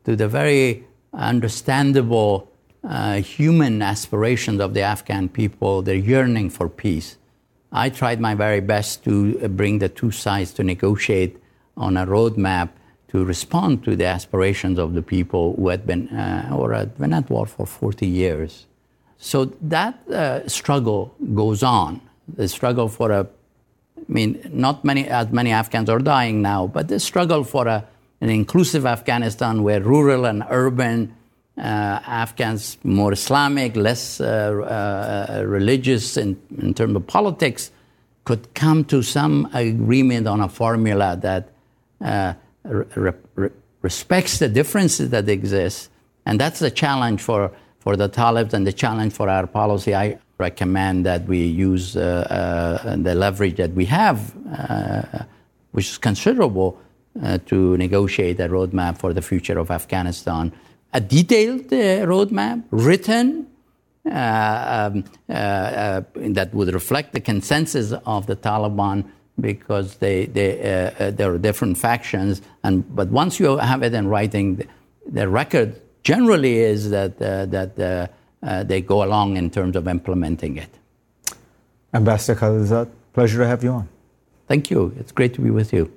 to 0.05 0.17
the 0.17 0.27
very 0.27 0.85
understandable 1.13 2.51
uh, 2.85 3.17
human 3.21 3.83
aspirations 3.83 4.61
of 4.61 4.75
the 4.75 4.81
Afghan 4.81 5.29
people, 5.29 5.83
their 5.83 5.97
yearning 5.97 6.51
for 6.51 6.69
peace. 6.69 7.17
I 7.73 7.91
tried 7.91 8.21
my 8.21 8.35
very 8.35 8.61
best 8.61 9.03
to 9.05 9.41
uh, 9.43 9.49
bring 9.49 9.81
the 9.81 9.89
two 9.89 10.13
sides 10.13 10.53
to 10.53 10.63
negotiate 10.63 11.37
on 11.77 11.97
a 11.97 12.07
roadmap 12.07 12.71
to 13.09 13.25
respond 13.25 13.85
to 13.85 13.97
the 13.97 14.05
aspirations 14.05 14.79
of 14.79 14.95
the 14.95 15.03
people 15.03 15.55
who 15.57 15.69
had 15.69 15.87
been 15.87 16.09
uh, 16.09 16.51
or 16.55 16.73
had 16.73 16.99
been 16.99 17.13
at 17.13 17.31
war 17.31 17.47
for 17.47 17.67
40 17.67 18.07
years. 18.07 18.67
So 19.19 19.47
that 19.63 19.95
uh, 20.11 20.47
struggle 20.49 21.15
goes 21.35 21.63
on. 21.63 22.01
The 22.29 22.49
struggle 22.49 22.89
for 22.89 23.11
a, 23.11 23.27
I 23.97 24.03
mean, 24.09 24.51
not 24.53 24.85
many 24.85 25.09
as 25.09 25.31
many 25.31 25.51
Afghans 25.51 25.89
are 25.89 25.99
dying 25.99 26.43
now, 26.43 26.67
but 26.67 26.89
the 26.89 27.01
struggle 27.01 27.45
for 27.45 27.67
a, 27.69 27.87
an 28.21 28.29
inclusive 28.29 28.85
Afghanistan 28.85 29.63
where 29.63 29.81
rural 29.81 30.27
and 30.27 30.45
urban 30.51 31.15
uh, 31.57 32.01
Afghans 32.07 32.77
more 32.85 33.13
Islamic, 33.13 33.77
less 33.77 34.21
uh, 34.21 34.27
uh, 35.39 35.43
religious 35.47 36.17
in, 36.17 36.39
in 36.59 36.75
terms 36.75 36.97
of 36.97 37.07
politics, 37.07 37.71
could 38.25 38.53
come 38.55 38.85
to 38.85 39.03
some 39.03 39.49
agreement 39.55 40.27
on 40.27 40.41
a 40.41 40.49
formula 40.49 41.17
that 41.23 41.53
re- 42.69 43.13
re- 43.35 43.51
respects 43.83 44.39
the 44.39 44.49
differences 44.49 45.11
that 45.11 45.29
exist. 45.29 45.91
And 46.25 46.41
that's 46.41 46.59
the 46.59 46.71
challenge 46.71 47.23
for, 47.23 47.53
for 47.79 47.97
the 47.97 48.09
Talibs 48.09 48.53
and 48.53 48.67
the 48.67 48.73
challenge 48.73 49.13
for 49.13 49.29
our 49.29 49.47
policy. 49.47 49.95
I 49.95 50.19
recommend 50.39 51.07
that 51.07 51.27
we 51.27 51.45
use 51.45 51.97
uh, 51.97 52.83
uh, 52.85 52.97
the 52.97 53.15
leverage 53.15 53.57
that 53.57 53.73
we 53.73 53.85
have, 53.87 54.35
uh, 54.59 55.25
which 55.73 55.89
is 55.91 55.99
considerable, 55.99 56.79
to 57.47 57.79
negotiate 57.79 58.39
a 58.41 58.47
roadmap 58.47 58.99
for 58.99 59.15
the 59.15 59.23
future 59.23 59.59
of 59.59 59.71
Afghanistan 59.71 60.53
a 60.97 61.01
detailed 61.01 61.73
uh, 61.73 62.07
roadmap 62.07 62.65
written 62.71 63.47
uh, 64.07 64.91
um, 64.93 65.05
uh, 65.29 66.01
that 66.17 66.51
would 66.55 66.73
reflect 66.73 67.13
the 67.13 67.21
consensus 67.21 67.93
of 68.07 68.27
the 68.27 68.37
Taliban 68.37 69.05
because 69.41 69.97
they, 69.97 70.27
they, 70.27 70.61
uh, 70.61 71.05
uh, 71.05 71.11
there 71.11 71.33
are 71.33 71.39
different 71.39 71.79
factions. 71.79 72.43
And, 72.63 72.95
but 72.95 73.09
once 73.09 73.39
you 73.39 73.57
have 73.59 73.83
it 73.83 73.95
in 73.95 74.09
writing, 74.09 74.57
the, 74.57 74.67
the 75.07 75.29
record 75.29 75.81
generally 76.03 76.59
is 76.59 76.91
that, 76.91 77.21
uh, 77.21 77.47
that 77.47 78.67
they 78.69 78.81
go 78.81 79.03
along 79.03 79.37
in 79.37 79.51
terms 79.51 79.77
of 79.77 79.89
implementing 79.89 80.57
it. 80.57 80.71
Ambassador 81.93 82.39
Khalilzad, 82.39 82.91
pleasure 83.13 83.39
to 83.39 83.47
have 83.47 83.63
you 83.63 83.71
on. 83.71 83.89
Thank 84.49 84.71
you. 84.71 84.95
It's 84.99 85.13
great 85.13 85.35
to 85.35 85.41
be 85.41 85.51
with 85.51 85.73
you. 85.73 85.93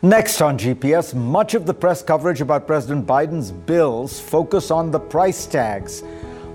Next 0.00 0.40
on 0.40 0.56
GPS, 0.56 1.12
much 1.12 1.54
of 1.54 1.66
the 1.66 1.74
press 1.74 2.02
coverage 2.02 2.40
about 2.40 2.68
President 2.68 3.04
Biden's 3.04 3.50
bills 3.50 4.20
focus 4.20 4.70
on 4.70 4.92
the 4.92 5.00
price 5.00 5.44
tags. 5.44 6.04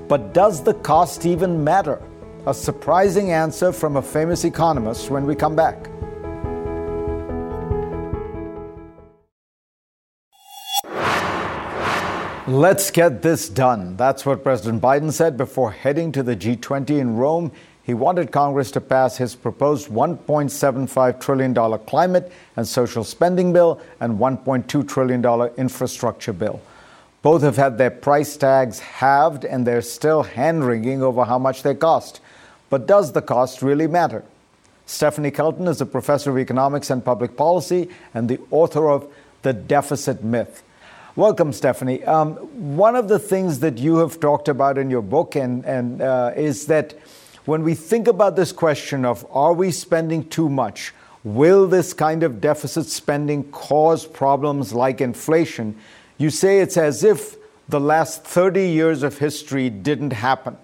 But 0.08 0.34
does 0.34 0.64
the 0.64 0.76
cost 0.76 1.26
even 1.26 1.62
matter? 1.62 2.02
A 2.46 2.54
surprising 2.54 3.32
answer 3.32 3.72
from 3.72 3.96
a 3.96 4.02
famous 4.02 4.44
economist 4.44 5.10
when 5.10 5.26
we 5.26 5.34
come 5.34 5.56
back. 5.56 5.88
Let's 12.46 12.92
get 12.92 13.22
this 13.22 13.48
done. 13.48 13.96
That's 13.96 14.26
what 14.26 14.44
President 14.44 14.82
Biden 14.82 15.14
said 15.14 15.38
before 15.38 15.72
heading 15.72 16.12
to 16.12 16.22
the 16.22 16.36
G20 16.36 17.00
in 17.00 17.16
Rome. 17.16 17.54
He 17.84 17.94
wanted 17.94 18.34
Congress 18.34 18.72
to 18.72 18.82
pass 18.82 19.16
his 19.16 19.36
proposed 19.36 19.88
$1.75 19.88 21.22
trillion 21.22 21.54
climate 21.86 22.30
and 22.58 22.68
social 22.68 23.06
spending 23.06 23.54
bill 23.54 23.80
and 24.02 24.20
$1.2 24.20 24.86
trillion 24.86 25.26
infrastructure 25.56 26.34
bill. 26.34 26.62
Both 27.22 27.42
have 27.44 27.56
had 27.56 27.78
their 27.78 27.90
price 27.90 28.36
tags 28.36 28.80
halved 28.80 29.46
and 29.46 29.66
they're 29.66 29.82
still 29.82 30.24
hand 30.24 30.68
wringing 30.68 31.02
over 31.02 31.24
how 31.24 31.40
much 31.40 31.64
they 31.64 31.74
cost. 31.74 32.20
But 32.70 32.88
does 32.88 33.12
the 33.12 33.22
cost 33.22 33.62
really 33.62 33.88
matter? 33.88 34.24
Stephanie 34.86 35.32
Kelton 35.32 35.68
is 35.68 35.80
a 35.80 35.86
professor 35.86 36.32
of 36.32 36.38
economics 36.38 36.90
and 36.90 37.04
public 37.04 37.38
policy 37.38 37.90
and 38.14 38.28
the 38.28 38.40
author 38.52 38.90
of 38.90 39.12
The 39.44 39.54
Deficit 39.54 40.24
Myth. 40.24 40.64
Welcome, 41.16 41.54
Stephanie. 41.54 42.04
Um, 42.04 42.34
one 42.76 42.96
of 42.96 43.08
the 43.08 43.20
things 43.20 43.60
that 43.60 43.78
you 43.78 43.98
have 43.98 44.20
talked 44.20 44.48
about 44.48 44.78
in 44.78 44.90
your 44.90 45.04
book 45.04 45.36
and, 45.36 45.64
and 45.64 46.02
uh, 46.02 46.32
is 46.36 46.66
that 46.66 46.94
when 47.46 47.64
we 47.64 47.76
think 47.76 48.08
about 48.08 48.36
this 48.36 48.52
question 48.52 49.06
of 49.06 49.26
are 49.32 49.54
we 49.54 49.72
spending 49.72 50.28
too 50.28 50.50
much? 50.50 50.94
Will 51.24 51.68
this 51.68 51.94
kind 51.94 52.24
of 52.24 52.42
deficit 52.42 52.88
spending 52.88 53.44
cause 53.52 54.06
problems 54.06 54.74
like 54.74 55.02
inflation? 55.02 55.76
You 56.18 56.30
say 56.30 56.60
it's 56.60 56.78
as 56.78 57.04
if 57.04 57.38
the 57.70 57.80
last 57.80 58.24
30 58.24 58.68
years 58.68 59.04
of 59.04 59.20
history 59.20 59.70
didn't 59.70 60.14
happen. 60.14 60.58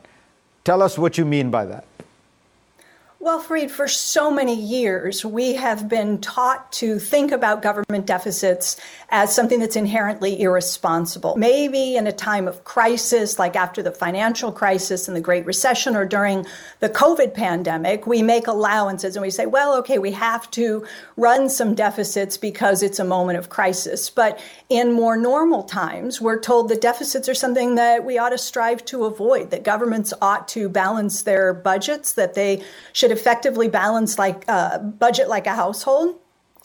Tell 0.64 0.82
us 0.82 0.98
what 0.98 1.18
you 1.18 1.26
mean 1.26 1.50
by 1.52 1.66
that. 1.66 1.86
Well, 3.22 3.44
Fareed, 3.44 3.70
for 3.70 3.90
so 3.90 4.32
many 4.32 4.56
years, 4.56 5.26
we 5.26 5.56
have 5.56 5.90
been 5.90 6.22
taught 6.22 6.72
to 6.74 7.00
think 7.00 7.34
about 7.34 7.62
government 7.62 8.06
deficits 8.06 8.80
as 9.10 9.36
something 9.36 9.60
that's 9.60 9.76
inherently 9.76 10.40
irresponsible. 10.40 11.36
Maybe 11.36 11.98
in 11.98 12.08
a 12.08 12.14
time 12.14 12.48
of 12.48 12.64
crisis, 12.64 13.38
like 13.38 13.58
after 13.58 13.84
the 13.84 13.92
financial 13.92 14.54
crisis 14.54 15.10
and 15.10 15.18
the 15.18 15.22
Great 15.22 15.46
Recession 15.46 15.98
or 15.98 16.06
during 16.06 16.46
the 16.80 16.88
COVID 16.88 17.34
pandemic, 17.34 18.08
we 18.08 18.24
make 18.24 18.48
allowances 18.48 19.18
and 19.18 19.22
we 19.22 19.32
say, 19.32 19.46
well, 19.46 19.76
okay, 19.80 19.98
we 20.00 20.14
have 20.14 20.50
to 20.52 20.86
run 21.18 21.50
some 21.50 21.76
deficits 21.76 22.38
because 22.38 22.82
it's 22.82 23.00
a 23.00 23.04
moment 23.04 23.38
of 23.38 23.50
crisis. 23.50 24.10
But 24.10 24.40
in 24.70 24.94
more 24.94 25.18
normal 25.18 25.64
times, 25.64 26.22
we're 26.22 26.40
told 26.40 26.70
that 26.70 26.80
deficits 26.80 27.28
are 27.28 27.34
something 27.34 27.76
that 27.76 28.06
we 28.06 28.18
ought 28.18 28.30
to 28.30 28.38
strive 28.38 28.86
to 28.86 29.04
avoid, 29.04 29.50
that 29.52 29.64
governments 29.64 30.14
ought 30.22 30.48
to 30.50 30.70
balance 30.70 31.24
their 31.24 31.54
budgets, 31.54 32.14
that 32.14 32.34
they 32.34 32.64
should 32.94 33.09
effectively 33.12 33.68
balance 33.68 34.18
like 34.18 34.46
a 34.48 34.52
uh, 34.52 34.78
budget 34.80 35.30
like 35.30 35.48
a 35.48 35.56
household 35.56 36.20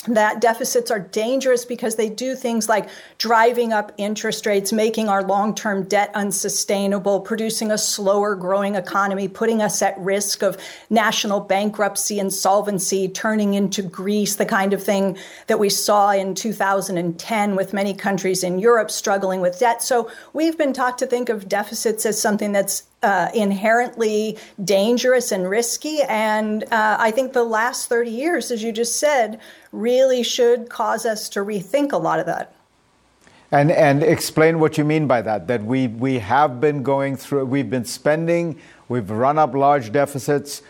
that 0.08 0.40
deficits 0.40 0.90
are 0.90 0.98
dangerous 0.98 1.64
because 1.64 1.96
they 1.96 2.08
do 2.08 2.34
things 2.34 2.68
like 2.68 2.88
driving 3.18 3.72
up 3.72 3.92
interest 3.96 4.44
rates, 4.46 4.72
making 4.72 5.08
our 5.08 5.22
long 5.22 5.54
term 5.54 5.84
debt 5.84 6.10
unsustainable, 6.14 7.20
producing 7.20 7.70
a 7.70 7.78
slower 7.78 8.34
growing 8.34 8.74
economy, 8.74 9.28
putting 9.28 9.62
us 9.62 9.80
at 9.82 9.98
risk 9.98 10.42
of 10.42 10.58
national 10.90 11.40
bankruptcy, 11.40 12.18
and 12.18 12.26
insolvency, 12.26 13.08
turning 13.08 13.54
into 13.54 13.82
Greece, 13.82 14.36
the 14.36 14.46
kind 14.46 14.72
of 14.72 14.82
thing 14.82 15.16
that 15.46 15.58
we 15.58 15.70
saw 15.70 16.10
in 16.10 16.34
2010 16.34 17.56
with 17.56 17.72
many 17.72 17.94
countries 17.94 18.42
in 18.42 18.58
Europe 18.58 18.90
struggling 18.90 19.40
with 19.40 19.58
debt. 19.58 19.82
So 19.82 20.10
we've 20.32 20.58
been 20.58 20.72
taught 20.72 20.98
to 20.98 21.06
think 21.06 21.28
of 21.28 21.48
deficits 21.48 22.04
as 22.04 22.20
something 22.20 22.52
that's 22.52 22.84
uh, 23.04 23.30
inherently 23.34 24.38
dangerous 24.64 25.30
and 25.30 25.48
risky. 25.48 26.00
And 26.08 26.64
uh, 26.64 26.96
I 26.98 27.10
think 27.10 27.34
the 27.34 27.44
last 27.44 27.88
30 27.88 28.10
years, 28.10 28.50
as 28.50 28.62
you 28.62 28.72
just 28.72 28.98
said, 28.98 29.40
really 29.72 30.22
should 30.22 30.70
cause 30.70 31.04
us 31.04 31.28
to 31.30 31.40
rethink 31.40 31.92
a 31.92 31.98
lot 31.98 32.18
of 32.18 32.26
that. 32.26 32.54
And, 33.52 33.70
and 33.70 34.02
explain 34.02 34.58
what 34.58 34.78
you 34.78 34.84
mean 34.84 35.06
by 35.06 35.20
that. 35.22 35.46
That 35.46 35.62
we, 35.62 35.86
we 35.86 36.18
have 36.18 36.60
been 36.60 36.82
going 36.82 37.16
through, 37.16 37.44
we've 37.44 37.68
been 37.68 37.84
spending, 37.84 38.58
we've 38.88 39.10
run 39.10 39.38
up 39.38 39.54
large 39.54 39.92
deficits. 39.92 40.62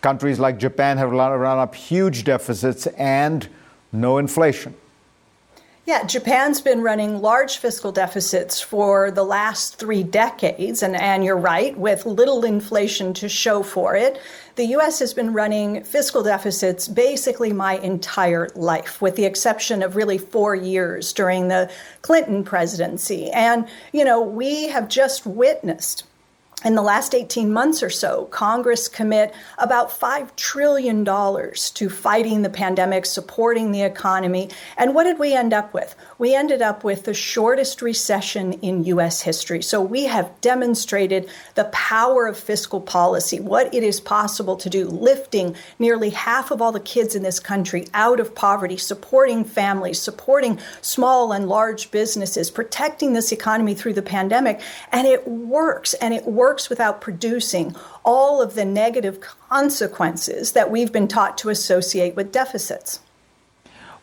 Countries 0.00 0.38
like 0.38 0.58
Japan 0.58 0.98
have 0.98 1.12
run 1.12 1.58
up 1.58 1.74
huge 1.74 2.24
deficits 2.24 2.86
and 2.88 3.48
no 3.92 4.18
inflation. 4.18 4.74
Yeah, 5.88 6.04
Japan's 6.04 6.60
been 6.60 6.82
running 6.82 7.22
large 7.22 7.56
fiscal 7.56 7.92
deficits 7.92 8.60
for 8.60 9.10
the 9.10 9.24
last 9.24 9.76
three 9.76 10.02
decades, 10.02 10.82
and, 10.82 10.94
and 10.94 11.24
you're 11.24 11.34
right, 11.34 11.74
with 11.78 12.04
little 12.04 12.44
inflation 12.44 13.14
to 13.14 13.26
show 13.26 13.62
for 13.62 13.96
it. 13.96 14.20
The 14.56 14.66
US 14.76 14.98
has 14.98 15.14
been 15.14 15.32
running 15.32 15.82
fiscal 15.84 16.22
deficits 16.22 16.88
basically 16.88 17.54
my 17.54 17.78
entire 17.78 18.50
life, 18.54 19.00
with 19.00 19.16
the 19.16 19.24
exception 19.24 19.82
of 19.82 19.96
really 19.96 20.18
four 20.18 20.54
years 20.54 21.14
during 21.14 21.48
the 21.48 21.70
Clinton 22.02 22.44
presidency. 22.44 23.30
And, 23.30 23.66
you 23.92 24.04
know, 24.04 24.20
we 24.20 24.68
have 24.68 24.90
just 24.90 25.24
witnessed 25.24 26.04
in 26.64 26.74
the 26.74 26.82
last 26.82 27.14
18 27.14 27.52
months 27.52 27.84
or 27.84 27.90
so, 27.90 28.24
Congress 28.26 28.88
commit 28.88 29.32
about 29.58 29.90
$5 29.90 30.34
trillion 30.34 31.04
to 31.04 31.88
fighting 31.88 32.42
the 32.42 32.50
pandemic, 32.50 33.06
supporting 33.06 33.70
the 33.70 33.82
economy. 33.82 34.50
And 34.76 34.92
what 34.92 35.04
did 35.04 35.20
we 35.20 35.34
end 35.34 35.52
up 35.52 35.72
with? 35.72 35.94
We 36.18 36.34
ended 36.34 36.60
up 36.60 36.82
with 36.82 37.04
the 37.04 37.14
shortest 37.14 37.80
recession 37.80 38.54
in 38.54 38.82
U.S. 38.84 39.22
history. 39.22 39.62
So 39.62 39.80
we 39.80 40.06
have 40.06 40.32
demonstrated 40.40 41.30
the 41.54 41.66
power 41.66 42.26
of 42.26 42.36
fiscal 42.36 42.80
policy, 42.80 43.38
what 43.38 43.72
it 43.72 43.84
is 43.84 44.00
possible 44.00 44.56
to 44.56 44.68
do, 44.68 44.88
lifting 44.88 45.54
nearly 45.78 46.10
half 46.10 46.50
of 46.50 46.60
all 46.60 46.72
the 46.72 46.80
kids 46.80 47.14
in 47.14 47.22
this 47.22 47.38
country 47.38 47.86
out 47.94 48.18
of 48.18 48.34
poverty, 48.34 48.76
supporting 48.76 49.44
families, 49.44 50.00
supporting 50.00 50.58
small 50.80 51.30
and 51.30 51.48
large 51.48 51.92
businesses, 51.92 52.50
protecting 52.50 53.12
this 53.12 53.30
economy 53.30 53.74
through 53.74 53.94
the 53.94 54.02
pandemic. 54.02 54.60
And 54.90 55.06
it 55.06 55.28
works, 55.28 55.94
and 55.94 56.12
it 56.12 56.26
works 56.26 56.47
works 56.48 56.70
without 56.70 57.02
producing 57.02 57.76
all 58.04 58.40
of 58.40 58.54
the 58.54 58.64
negative 58.64 59.20
consequences 59.50 60.52
that 60.52 60.70
we've 60.70 60.90
been 60.90 61.06
taught 61.06 61.36
to 61.36 61.50
associate 61.50 62.16
with 62.16 62.32
deficits. 62.32 63.00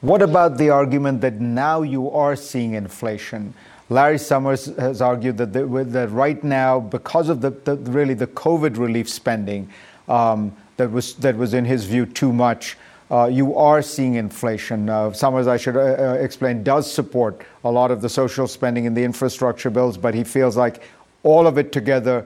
What 0.02 0.22
about 0.22 0.60
the 0.60 0.70
argument 0.70 1.22
that 1.22 1.42
now 1.42 1.82
you 1.82 2.12
are 2.12 2.36
seeing 2.36 2.76
inflation? 2.76 3.56
Larry 3.90 4.20
Summers 4.20 4.66
has 4.78 5.02
argued 5.02 5.38
that, 5.40 5.54
the, 5.54 5.66
that 5.86 6.10
right 6.12 6.44
now, 6.44 6.80
because 6.80 7.30
of 7.30 7.42
the, 7.42 7.50
the, 7.50 7.76
really 8.00 8.14
the 8.14 8.28
COVID 8.28 8.78
relief 8.78 9.10
spending 9.10 9.68
um, 10.08 10.56
that 10.78 10.92
was 10.92 11.16
that 11.16 11.36
was 11.36 11.56
in 11.56 11.66
his 11.66 11.86
view 11.86 12.06
too 12.06 12.32
much, 12.32 12.78
uh, 13.10 13.26
you 13.26 13.56
are 13.56 13.82
seeing 13.82 14.16
inflation. 14.16 14.90
Uh, 14.90 15.12
Summers, 15.14 15.48
I 15.48 15.58
should 15.58 15.78
uh, 15.78 15.80
uh 15.80 16.28
explain, 16.28 16.64
does 16.64 16.86
support 17.00 17.42
a 17.64 17.72
lot 17.72 17.90
of 17.90 18.02
the 18.02 18.10
social 18.10 18.48
spending 18.48 18.86
in 18.86 18.94
the 18.94 19.04
infrastructure 19.04 19.72
bills, 19.72 19.98
but 19.98 20.14
he 20.14 20.24
feels 20.24 20.56
like 20.56 20.84
all 21.26 21.48
of 21.48 21.58
it 21.58 21.72
together 21.72 22.26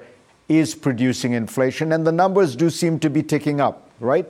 is 0.50 0.76
producing 0.76 1.32
inflation, 1.34 1.94
and 1.94 2.06
the 2.06 2.12
numbers 2.12 2.56
do 2.56 2.70
seem 2.70 3.00
to 3.00 3.10
be 3.10 3.24
ticking 3.24 3.62
up, 3.62 3.90
right? 4.00 4.28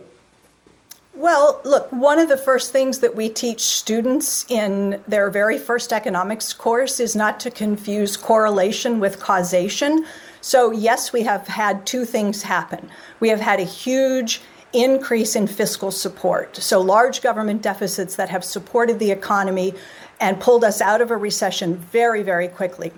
Well, 1.16 1.60
look, 1.66 1.92
one 1.92 2.20
of 2.20 2.30
the 2.30 2.38
first 2.38 2.72
things 2.72 3.00
that 3.00 3.16
we 3.16 3.30
teach 3.30 3.62
students 3.62 4.46
in 4.50 5.02
their 5.08 5.30
very 5.30 5.58
first 5.58 5.92
economics 5.92 6.54
course 6.54 7.00
is 7.00 7.16
not 7.16 7.40
to 7.42 7.52
confuse 7.52 8.16
correlation 8.16 9.00
with 9.00 9.20
causation. 9.20 10.06
So, 10.40 10.72
yes, 10.72 11.12
we 11.12 11.24
have 11.24 11.48
had 11.48 11.86
two 11.86 12.06
things 12.06 12.44
happen. 12.44 12.90
We 13.20 13.30
have 13.30 13.42
had 13.42 13.60
a 13.60 13.66
huge 13.66 14.40
increase 14.72 15.36
in 15.36 15.48
fiscal 15.48 15.92
support. 15.92 16.56
So, 16.58 16.80
large 16.80 17.22
government 17.22 17.64
deficits 17.64 18.16
that 18.18 18.30
have 18.30 18.46
supported 18.46 19.00
the 19.00 19.12
economy 19.12 19.74
and 20.22 20.40
pulled 20.40 20.64
us 20.64 20.80
out 20.80 21.02
of 21.02 21.12
a 21.12 21.18
recession 21.18 21.76
very, 21.76 22.24
very 22.24 22.48
quickly. 22.48 22.94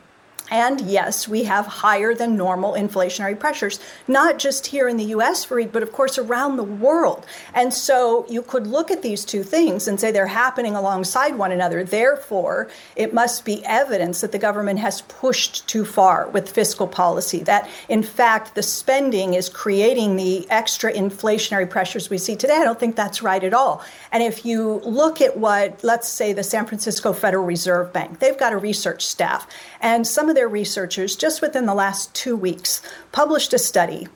And 0.52 0.82
yes, 0.82 1.30
we 1.30 1.46
have 1.46 1.66
higher 1.66 2.14
than 2.14 2.36
normal 2.36 2.74
inflationary 2.74 3.40
pressures, 3.40 3.80
not 4.10 4.38
just 4.38 4.68
here 4.68 4.90
in 4.90 4.98
the 4.98 5.06
US, 5.06 5.46
Fareed, 5.46 5.72
but 5.72 5.82
of 5.82 5.94
course 5.94 6.18
around 6.18 6.58
the 6.58 6.64
world. 6.64 7.26
And 7.54 7.74
so 7.74 8.26
you 8.30 8.42
could 8.42 8.68
look 8.68 8.92
at 8.92 9.02
these 9.02 9.24
two 9.24 9.44
things 9.44 9.88
and 9.88 9.98
say 9.98 10.12
they're 10.12 10.28
happening 10.28 10.76
alongside 10.76 11.38
one 11.38 11.54
another. 11.54 11.86
Therefore, 11.86 12.70
it 12.98 13.14
must 13.14 13.46
be 13.46 13.64
evidence 13.66 14.20
that 14.20 14.34
the 14.34 14.38
government 14.38 14.80
has 14.80 15.02
pushed 15.04 15.66
too 15.68 15.86
far 15.86 16.28
with 16.28 16.50
fiscal 16.50 16.88
policy, 16.88 17.44
that 17.44 17.70
in 17.88 18.04
fact 18.04 18.54
the 18.54 18.64
spending 18.64 19.36
is 19.36 19.48
creating 19.48 20.18
the 20.18 20.46
extra 20.50 20.92
inflationary 20.92 21.70
pressures 21.70 22.10
we 22.10 22.18
see 22.18 22.36
today. 22.36 22.58
I 22.58 22.66
don't 22.66 22.80
think 22.80 22.98
that's 22.98 23.22
right 23.22 23.44
at 23.44 23.54
all. 23.54 23.84
And 24.12 24.22
if 24.22 24.46
you 24.46 24.82
look 24.84 25.22
at 25.22 25.38
what, 25.38 25.82
let's 25.82 26.10
say, 26.10 26.34
the 26.34 26.44
San 26.44 26.66
Francisco 26.66 27.14
Federal 27.14 27.46
Reserve 27.46 27.94
Bank, 27.94 28.20
they've 28.20 28.38
got 28.38 28.52
a 28.52 28.58
research 28.58 29.06
staff, 29.06 29.48
and 29.80 30.06
some 30.06 30.28
of 30.28 30.36
their 30.36 30.41
researchers, 30.48 31.16
just 31.16 31.42
within 31.42 31.66
the 31.66 31.74
last 31.74 32.14
two 32.14 32.36
weeks, 32.36 32.82
published 33.12 33.54
a 33.54 33.60
study 33.60 34.08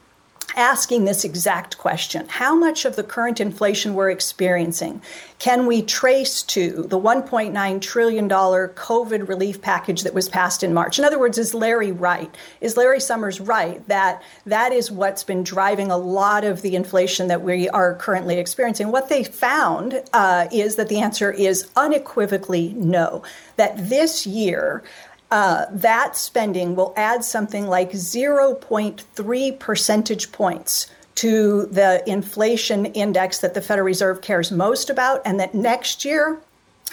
asking 0.55 1.05
this 1.05 1.23
exact 1.23 1.77
question 1.77 2.27
How 2.27 2.55
much 2.55 2.85
of 2.85 2.95
the 2.95 3.03
current 3.03 3.39
inflation 3.39 3.93
we're 3.93 4.09
experiencing 4.09 5.01
can 5.37 5.65
we 5.65 5.81
trace 5.81 6.41
to 6.43 6.83
the 6.83 6.99
$1.9 6.99 7.81
trillion 7.81 8.29
COVID 8.29 9.27
relief 9.27 9.61
package 9.61 10.03
that 10.03 10.13
was 10.13 10.29
passed 10.29 10.63
in 10.63 10.73
March? 10.73 10.97
In 10.97 11.05
other 11.05 11.19
words, 11.19 11.37
is 11.37 11.53
Larry 11.53 11.91
right? 11.91 12.33
Is 12.61 12.77
Larry 12.77 12.99
Summers 12.99 13.41
right 13.41 13.85
that 13.87 14.23
that 14.45 14.71
is 14.71 14.91
what's 14.91 15.23
been 15.23 15.43
driving 15.43 15.91
a 15.91 15.97
lot 15.97 16.43
of 16.43 16.61
the 16.61 16.75
inflation 16.75 17.27
that 17.27 17.41
we 17.41 17.67
are 17.69 17.95
currently 17.95 18.37
experiencing? 18.37 18.91
What 18.91 19.09
they 19.09 19.23
found 19.23 20.01
uh, 20.13 20.47
is 20.51 20.77
that 20.77 20.87
the 20.87 20.99
answer 20.99 21.31
is 21.31 21.69
unequivocally 21.75 22.73
no, 22.77 23.23
that 23.57 23.89
this 23.89 24.25
year, 24.25 24.83
uh, 25.31 25.65
that 25.71 26.15
spending 26.15 26.75
will 26.75 26.93
add 26.95 27.23
something 27.23 27.67
like 27.67 27.91
0.3 27.91 29.59
percentage 29.59 30.31
points 30.31 30.87
to 31.15 31.65
the 31.67 32.03
inflation 32.07 32.85
index 32.87 33.39
that 33.39 33.53
the 33.53 33.61
Federal 33.61 33.85
Reserve 33.85 34.21
cares 34.21 34.51
most 34.51 34.89
about, 34.89 35.21
and 35.25 35.39
that 35.39 35.55
next 35.55 36.05
year 36.05 36.39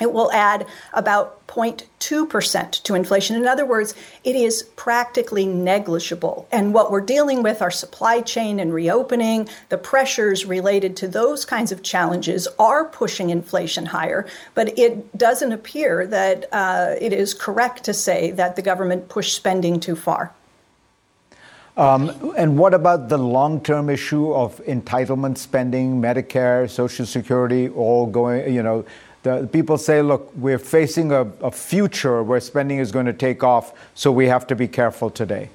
it 0.00 0.12
will 0.12 0.32
add 0.32 0.66
about 0.94 1.46
0.2% 1.48 2.82
to 2.82 2.94
inflation. 2.94 3.36
In 3.36 3.46
other 3.46 3.66
words, 3.66 3.94
it 4.24 4.34
is 4.34 4.62
practically 4.74 5.46
negligible. 5.46 6.48
And 6.50 6.72
what 6.72 6.90
we're 6.90 7.02
dealing 7.02 7.42
with, 7.42 7.60
are 7.60 7.70
supply 7.70 8.22
chain 8.22 8.58
and 8.58 8.72
reopening, 8.72 9.48
the 9.68 9.76
pressures 9.76 10.46
related 10.46 10.96
to 10.98 11.08
those 11.08 11.44
kinds 11.44 11.72
of 11.72 11.82
challenges 11.82 12.48
are 12.58 12.86
pushing 12.86 13.28
inflation 13.28 13.84
higher. 13.84 14.26
But 14.54 14.78
it 14.78 15.16
doesn't 15.18 15.52
appear 15.52 16.06
that 16.06 16.46
uh, 16.52 16.94
it 16.98 17.12
is 17.12 17.34
correct 17.34 17.84
to 17.84 17.92
say 17.92 18.30
that 18.30 18.56
the 18.56 18.62
government 18.62 19.10
pushed 19.10 19.34
spending 19.34 19.78
too 19.78 19.94
far. 19.94 20.32
Um, 21.76 22.34
and 22.36 22.58
what 22.58 22.74
about 22.74 23.08
the 23.08 23.18
long 23.18 23.62
term 23.62 23.88
issue 23.88 24.32
of 24.32 24.58
entitlement 24.64 25.38
spending, 25.38 26.00
Medicare, 26.02 26.68
Social 26.68 27.06
Security, 27.06 27.68
all 27.68 28.06
going, 28.06 28.54
you 28.54 28.62
know? 28.62 28.84
The 29.22 29.48
people 29.52 29.78
say, 29.78 30.02
look, 30.02 30.32
we're 30.34 30.58
facing 30.58 31.12
a, 31.12 31.22
a 31.42 31.50
future 31.50 32.22
where 32.22 32.40
spending 32.40 32.78
is 32.78 32.90
going 32.90 33.06
to 33.06 33.12
take 33.12 33.44
off, 33.44 33.72
so 33.94 34.10
we 34.10 34.26
have 34.26 34.46
to 34.48 34.56
be 34.56 34.66
careful 34.66 35.10
today. 35.10 35.50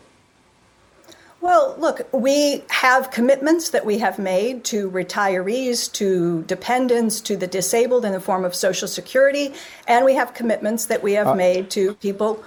Well, 1.42 1.76
look, 1.78 2.08
we 2.12 2.64
have 2.70 3.12
commitments 3.12 3.70
that 3.70 3.86
we 3.86 4.00
have 4.00 4.20
made 4.20 4.64
to 4.66 4.90
retirees, 4.90 5.92
to 5.94 6.44
dependents, 6.44 7.22
to 7.22 7.38
the 7.38 7.48
disabled 7.48 8.06
in 8.06 8.12
the 8.12 8.20
form 8.20 8.44
of 8.44 8.56
Social 8.56 8.88
Security, 8.88 9.54
and 9.88 10.04
we 10.04 10.16
have 10.16 10.34
commitments 10.34 10.86
that 10.88 11.04
we 11.04 11.14
have 11.14 11.28
uh, 11.28 11.36
made 11.36 11.70
to 11.72 11.94
people 11.96 12.44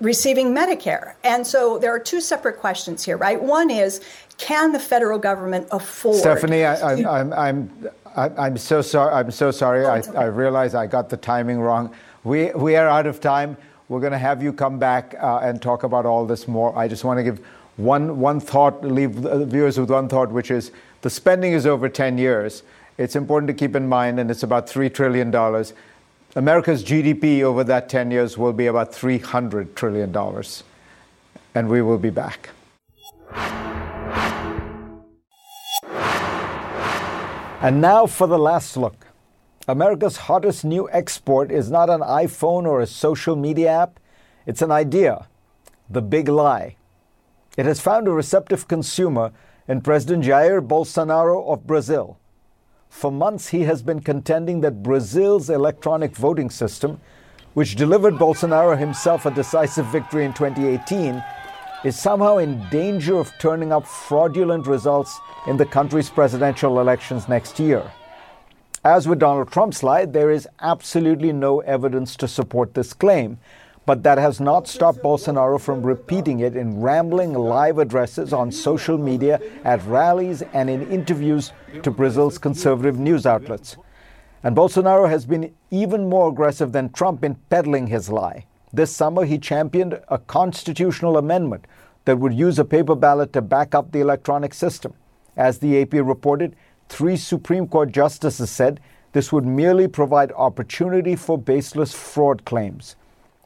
receiving 0.00 0.54
Medicare. 0.54 1.14
And 1.22 1.46
so 1.46 1.78
there 1.78 1.94
are 1.94 1.98
two 1.98 2.20
separate 2.20 2.58
questions 2.58 3.04
here, 3.04 3.16
right? 3.16 3.40
One 3.40 3.70
is 3.70 4.00
can 4.38 4.72
the 4.72 4.80
federal 4.80 5.18
government 5.18 5.68
afford? 5.70 6.16
Stephanie, 6.16 6.64
I, 6.64 6.92
am 6.92 7.06
I'm, 7.06 7.32
I'm, 7.32 7.88
I'm 8.16 8.56
so 8.56 8.80
sorry. 8.80 9.12
I'm 9.12 9.30
so 9.30 9.50
sorry. 9.50 9.86
I, 9.86 10.02
I 10.14 10.24
realize 10.24 10.74
I 10.74 10.86
got 10.86 11.08
the 11.08 11.16
timing 11.16 11.60
wrong. 11.60 11.94
We, 12.22 12.52
we 12.52 12.76
are 12.76 12.88
out 12.88 13.06
of 13.06 13.20
time. 13.20 13.56
We're 13.88 14.00
going 14.00 14.12
to 14.12 14.18
have 14.18 14.42
you 14.42 14.52
come 14.52 14.78
back 14.78 15.14
uh, 15.20 15.40
and 15.42 15.60
talk 15.60 15.82
about 15.82 16.06
all 16.06 16.24
this 16.24 16.48
more. 16.48 16.76
I 16.78 16.88
just 16.88 17.04
want 17.04 17.18
to 17.18 17.24
give 17.24 17.44
one, 17.76 18.20
one 18.20 18.40
thought, 18.40 18.84
leave 18.84 19.10
viewers 19.10 19.78
with 19.78 19.90
one 19.90 20.08
thought, 20.08 20.30
which 20.30 20.50
is 20.50 20.70
the 21.02 21.10
spending 21.10 21.52
is 21.52 21.66
over 21.66 21.88
10 21.88 22.16
years. 22.16 22.62
It's 22.96 23.16
important 23.16 23.48
to 23.48 23.54
keep 23.54 23.74
in 23.74 23.88
mind, 23.88 24.20
and 24.20 24.30
it's 24.30 24.44
about 24.44 24.68
$3 24.68 24.94
trillion. 24.94 25.34
America's 26.36 26.84
GDP 26.84 27.42
over 27.42 27.64
that 27.64 27.88
10 27.88 28.10
years 28.10 28.38
will 28.38 28.52
be 28.52 28.66
about 28.66 28.92
$300 28.92 29.74
trillion. 29.74 30.14
And 31.54 31.68
we 31.68 31.82
will 31.82 31.98
be 31.98 32.10
back. 32.10 32.50
And 37.64 37.80
now 37.80 38.04
for 38.04 38.26
the 38.26 38.38
last 38.38 38.76
look. 38.76 39.06
America's 39.66 40.18
hottest 40.28 40.66
new 40.66 40.86
export 40.90 41.50
is 41.50 41.70
not 41.70 41.88
an 41.88 42.02
iPhone 42.02 42.66
or 42.66 42.82
a 42.82 42.86
social 42.86 43.36
media 43.36 43.70
app, 43.70 43.98
it's 44.44 44.60
an 44.60 44.70
idea 44.70 45.28
the 45.88 46.02
big 46.02 46.28
lie. 46.28 46.76
It 47.56 47.64
has 47.64 47.80
found 47.80 48.06
a 48.06 48.10
receptive 48.10 48.68
consumer 48.68 49.32
in 49.66 49.80
President 49.80 50.26
Jair 50.26 50.60
Bolsonaro 50.60 51.42
of 51.50 51.66
Brazil. 51.66 52.18
For 52.90 53.10
months, 53.10 53.48
he 53.48 53.62
has 53.62 53.80
been 53.80 54.00
contending 54.00 54.60
that 54.60 54.82
Brazil's 54.82 55.48
electronic 55.48 56.14
voting 56.14 56.50
system, 56.50 57.00
which 57.54 57.76
delivered 57.76 58.16
Bolsonaro 58.16 58.78
himself 58.78 59.24
a 59.24 59.30
decisive 59.30 59.86
victory 59.86 60.26
in 60.26 60.34
2018, 60.34 61.24
is 61.84 61.98
somehow 61.98 62.38
in 62.38 62.66
danger 62.70 63.18
of 63.18 63.30
turning 63.38 63.70
up 63.70 63.86
fraudulent 63.86 64.66
results 64.66 65.20
in 65.46 65.58
the 65.58 65.66
country's 65.66 66.08
presidential 66.08 66.80
elections 66.80 67.28
next 67.28 67.60
year. 67.60 67.92
As 68.82 69.06
with 69.06 69.18
Donald 69.18 69.52
Trump's 69.52 69.82
lie, 69.82 70.06
there 70.06 70.30
is 70.30 70.48
absolutely 70.60 71.32
no 71.32 71.60
evidence 71.60 72.16
to 72.16 72.28
support 72.28 72.74
this 72.74 72.92
claim, 72.92 73.38
but 73.86 74.02
that 74.02 74.16
has 74.16 74.40
not 74.40 74.66
stopped 74.66 75.02
Bolsonaro 75.02 75.60
from 75.60 75.82
repeating 75.82 76.40
it 76.40 76.56
in 76.56 76.80
rambling 76.80 77.34
live 77.34 77.78
addresses 77.78 78.32
on 78.32 78.50
social 78.50 78.96
media, 78.96 79.40
at 79.64 79.84
rallies, 79.86 80.42
and 80.54 80.70
in 80.70 80.90
interviews 80.90 81.52
to 81.82 81.90
Brazil's 81.90 82.38
conservative 82.38 82.98
news 82.98 83.26
outlets. 83.26 83.76
And 84.42 84.56
Bolsonaro 84.56 85.08
has 85.08 85.26
been 85.26 85.54
even 85.70 86.08
more 86.08 86.28
aggressive 86.30 86.72
than 86.72 86.90
Trump 86.92 87.24
in 87.24 87.34
peddling 87.50 87.88
his 87.88 88.08
lie. 88.08 88.46
This 88.74 88.90
summer, 88.90 89.24
he 89.24 89.38
championed 89.38 90.00
a 90.08 90.18
constitutional 90.18 91.16
amendment 91.16 91.66
that 92.06 92.18
would 92.18 92.34
use 92.34 92.58
a 92.58 92.64
paper 92.64 92.96
ballot 92.96 93.32
to 93.34 93.40
back 93.40 93.72
up 93.72 93.92
the 93.92 94.00
electronic 94.00 94.52
system. 94.52 94.94
As 95.36 95.58
the 95.58 95.80
AP 95.80 95.92
reported, 95.92 96.56
three 96.88 97.16
Supreme 97.16 97.68
Court 97.68 97.92
justices 97.92 98.50
said 98.50 98.80
this 99.12 99.30
would 99.30 99.46
merely 99.46 99.86
provide 99.86 100.32
opportunity 100.32 101.14
for 101.14 101.38
baseless 101.38 101.94
fraud 101.94 102.44
claims. 102.44 102.96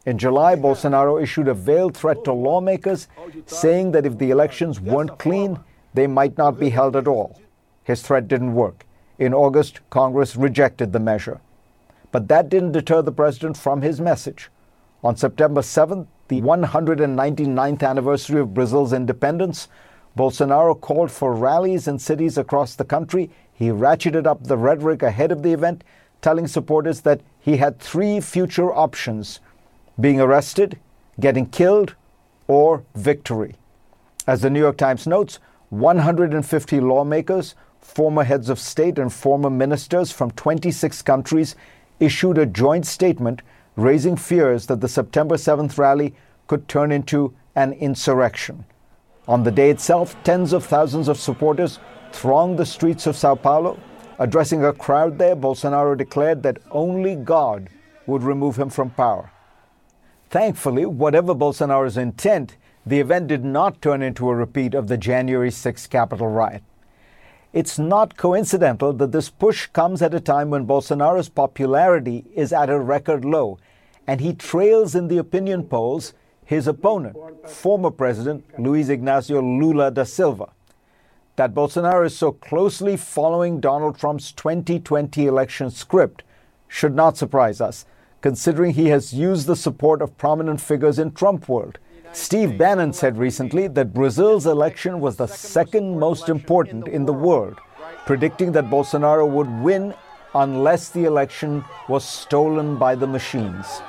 In 0.07 0.17
July, 0.17 0.57
Bolsonaro 0.57 1.23
issued 1.23 1.49
a 1.49 1.53
veiled 1.53 1.95
threat 1.95 2.25
to 2.25 2.33
lawmakers, 2.33 3.07
saying 3.45 3.93
that 3.93 4.07
if 4.07 4.17
the 4.17 4.31
elections 4.31 4.81
weren't 4.81 5.19
clean, 5.19 5.61
they 5.93 6.07
might 6.07 6.39
not 6.39 6.59
be 6.59 6.71
held 6.71 6.97
at 6.97 7.07
all. 7.07 7.39
His 7.85 8.01
threat 8.01 8.29
didn't 8.29 8.55
work. 8.55 8.87
In 9.19 9.35
August, 9.35 9.81
Congress 9.91 10.37
rejected 10.37 10.95
the 10.95 11.01
measure. 11.01 11.39
But 12.13 12.29
that 12.29 12.49
didn't 12.49 12.73
deter 12.73 13.03
the 13.03 13.13
president 13.13 13.59
from 13.59 13.83
his 13.83 14.01
message. 14.01 14.49
On 15.05 15.17
September 15.17 15.61
7th, 15.61 16.09
the 16.27 16.41
199th 16.41 17.89
anniversary 17.89 18.41
of 18.41 18.53
Brazil's 18.53 18.93
independence, 18.93 19.69
Bolsonaro 20.17 20.79
called 20.79 21.13
for 21.13 21.33
rallies 21.35 21.87
in 21.87 22.01
cities 22.01 22.37
across 22.37 22.75
the 22.75 22.85
country. 22.85 23.31
He 23.53 23.69
ratcheted 23.69 24.27
up 24.27 24.45
the 24.45 24.57
rhetoric 24.57 25.03
ahead 25.03 25.31
of 25.31 25.45
the 25.45 25.53
event, 25.53 25.85
telling 26.21 26.49
supporters 26.49 27.03
that 27.03 27.21
he 27.39 27.59
had 27.59 27.79
three 27.79 28.21
future 28.21 28.75
options 28.75 29.39
being 30.01 30.21
arrested, 30.21 30.79
getting 31.21 31.47
killed, 31.47 31.95
or 32.49 32.83
victory. 32.97 33.55
As 34.27 34.43
the 34.43 34.51
New 34.51 34.61
York 34.61 34.79
Times 34.79 35.07
notes, 35.07 35.39
150 35.71 36.81
lawmakers, 36.81 37.55
former 37.81 38.25
heads 38.25 38.49
of 38.51 38.59
state, 38.59 38.99
and 38.99 39.13
former 39.13 39.51
ministers 39.51 40.11
from 40.11 40.33
26 40.33 41.03
countries 41.03 41.55
issued 42.01 42.39
a 42.39 42.47
joint 42.47 42.85
statement 42.85 43.43
raising 43.79 44.17
fears 44.17 44.67
that 44.67 44.81
the 44.81 44.89
September 44.89 45.37
7th 45.37 45.79
rally 45.79 46.13
could 46.49 46.67
turn 46.67 46.91
into 46.91 47.33
an 47.55 47.73
insurrection. 47.75 48.65
On 49.29 49.45
the 49.45 49.53
day 49.53 49.71
itself, 49.71 50.17
tens 50.25 50.53
of 50.53 50.65
thousands 50.65 51.07
of 51.07 51.17
supporters 51.17 51.79
thronged 52.11 52.59
the 52.59 52.67
streets 52.67 53.07
of 53.07 53.17
Sao 53.17 53.37
Paulo. 53.37 53.79
Addressing 54.19 54.65
a 54.65 54.73
crowd 54.73 55.19
there, 55.19 55.37
Bolsonaro 55.37 55.97
declared 55.97 56.43
that 56.43 56.59
only 56.73 57.15
God 57.15 57.69
would 58.07 58.25
remove 58.25 58.57
him 58.59 58.69
from 58.69 58.91
power. 58.91 59.31
Thankfully, 60.29 60.85
whatever 60.85 61.33
Bolsonaro's 61.33 61.97
intent, 61.97 62.57
the 62.85 62.99
event 62.99 63.29
did 63.29 63.45
not 63.45 63.81
turn 63.81 64.03
into 64.03 64.29
a 64.29 64.35
repeat 64.35 64.75
of 64.75 64.89
the 64.89 64.97
January 64.99 65.53
6 65.53 65.87
Capitol 65.87 66.27
riot. 66.27 66.65
It's 67.53 67.79
not 67.79 68.17
coincidental 68.17 68.93
that 68.95 69.13
this 69.13 69.31
push 69.31 69.69
comes 69.69 70.03
at 70.03 70.15
a 70.15 70.21
time 70.21 70.51
when 70.51 70.67
Bolsonaro's 70.67 71.29
popularity 71.29 72.25
is 72.35 72.53
at 72.53 72.71
a 72.71 72.79
record 72.79 73.25
low 73.25 73.59
and 74.09 74.21
he 74.21 74.33
trails 74.33 74.95
in 74.95 75.07
the 75.07 75.19
opinion 75.19 75.63
polls 75.63 76.15
his 76.45 76.67
opponent, 76.67 77.15
former 77.47 77.91
President 77.91 78.43
Luiz 78.59 78.89
Ignacio 78.89 79.43
Lula 79.43 79.91
da 79.91 80.03
Silva. 80.05 80.49
That 81.37 81.55
Bolsonaro 81.55 82.07
is 82.07 82.17
so 82.17 82.33
closely 82.33 82.97
following 82.97 83.61
Donald 83.61 83.99
Trump's 83.99 84.33
2020 84.33 85.27
election 85.27 85.71
script 85.71 86.25
should 86.67 86.95
not 86.95 87.19
surprise 87.19 87.61
us 87.61 87.85
considering 88.21 88.75
he 88.75 88.87
has 88.87 89.13
used 89.13 89.47
the 89.47 89.55
support 89.55 90.03
of 90.03 90.17
prominent 90.19 90.61
figures 90.61 90.99
in 90.99 91.13
Trump 91.13 91.49
world. 91.49 91.79
Steve 92.13 92.57
Bannon 92.59 92.93
said 92.93 93.19
recently 93.19 93.69
that 93.69 93.95
Brazil's 93.95 94.47
election 94.47 95.01
was 95.01 95.17
the 95.17 95.27
second 95.27 95.99
most 95.99 96.29
important 96.29 96.89
in 96.89 97.05
the 97.05 97.13
world, 97.13 97.61
predicting 98.07 98.53
that 98.53 98.71
Bolsonaro 98.71 99.29
would 99.29 99.51
win 99.63 99.95
unless 100.35 100.89
the 100.89 101.05
election 101.05 101.65
was 101.89 102.05
stolen 102.05 102.77
by 102.77 102.95
the 102.95 103.07
machines. 103.07 103.83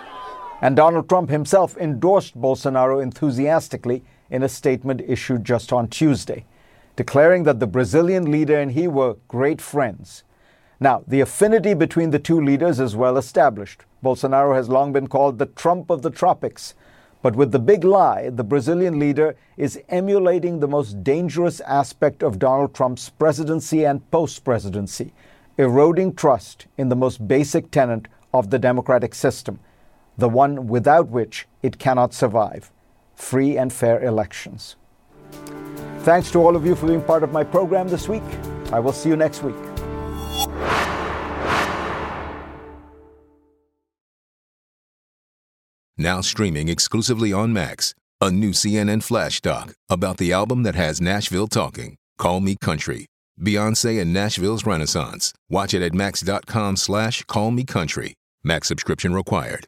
And 0.61 0.75
Donald 0.75 1.07
Trump 1.07 1.29
himself 1.29 1.77
endorsed 1.77 2.39
Bolsonaro 2.39 3.01
enthusiastically 3.01 4.03
in 4.29 4.43
a 4.43 4.49
statement 4.49 5.01
issued 5.07 5.45
just 5.45 5.71
on 5.71 5.87
Tuesday, 5.87 6.45
declaring 6.95 7.43
that 7.43 7.59
the 7.59 7.67
Brazilian 7.67 8.29
leader 8.29 8.59
and 8.59 8.71
he 8.71 8.87
were 8.87 9.15
great 9.27 9.61
friends. 9.61 10.23
Now, 10.81 11.03
the 11.07 11.21
affinity 11.21 11.73
between 11.73 12.11
the 12.11 12.19
two 12.19 12.41
leaders 12.41 12.79
is 12.79 12.95
well 12.95 13.17
established. 13.17 13.83
Bolsonaro 14.03 14.55
has 14.55 14.69
long 14.69 14.93
been 14.93 15.07
called 15.07 15.37
the 15.37 15.45
Trump 15.45 15.89
of 15.89 16.01
the 16.01 16.09
tropics. 16.09 16.73
But 17.21 17.35
with 17.35 17.51
the 17.51 17.59
big 17.59 17.83
lie, 17.83 18.29
the 18.29 18.45
Brazilian 18.45 18.97
leader 18.97 19.35
is 19.57 19.81
emulating 19.89 20.59
the 20.59 20.69
most 20.69 21.03
dangerous 21.03 21.59
aspect 21.61 22.23
of 22.23 22.39
Donald 22.39 22.73
Trump's 22.73 23.09
presidency 23.09 23.85
and 23.85 24.09
post 24.09 24.45
presidency, 24.45 25.13
eroding 25.57 26.13
trust 26.13 26.67
in 26.77 26.87
the 26.87 26.95
most 26.95 27.27
basic 27.27 27.71
tenet 27.71 28.07
of 28.33 28.49
the 28.49 28.59
democratic 28.59 29.13
system, 29.13 29.59
the 30.19 30.29
one 30.29 30.67
without 30.67 31.07
which 31.09 31.47
it 31.63 31.79
cannot 31.79 32.13
survive 32.13 32.71
free 33.15 33.57
and 33.57 33.73
fair 33.73 34.01
elections. 34.03 34.77
Thanks 35.99 36.31
to 36.31 36.39
all 36.39 36.55
of 36.55 36.65
you 36.65 36.73
for 36.75 36.87
being 36.87 37.01
part 37.01 37.21
of 37.23 37.33
my 37.33 37.43
program 37.43 37.89
this 37.89 38.07
week. 38.07 38.23
I 38.71 38.79
will 38.79 38.93
see 38.93 39.09
you 39.09 39.17
next 39.17 39.43
week. 39.43 39.55
Now 45.97 46.21
streaming 46.21 46.69
exclusively 46.69 47.33
on 47.33 47.51
Max, 47.51 47.93
a 48.21 48.31
new 48.31 48.51
CNN 48.51 49.03
flash 49.03 49.41
doc 49.41 49.73
about 49.89 50.15
the 50.15 50.31
album 50.31 50.63
that 50.63 50.75
has 50.75 51.01
Nashville 51.01 51.47
talking, 51.47 51.97
Call 52.17 52.39
Me 52.39 52.55
Country. 52.61 53.05
Beyonce 53.41 54.01
and 54.01 54.13
Nashville's 54.13 54.65
Renaissance. 54.65 55.33
Watch 55.49 55.73
it 55.73 55.81
at 55.81 55.93
max.com 55.93 56.77
slash 56.77 57.23
callmecountry. 57.25 58.03
me. 58.03 58.13
Max 58.43 58.67
subscription 58.67 59.13
required. 59.13 59.65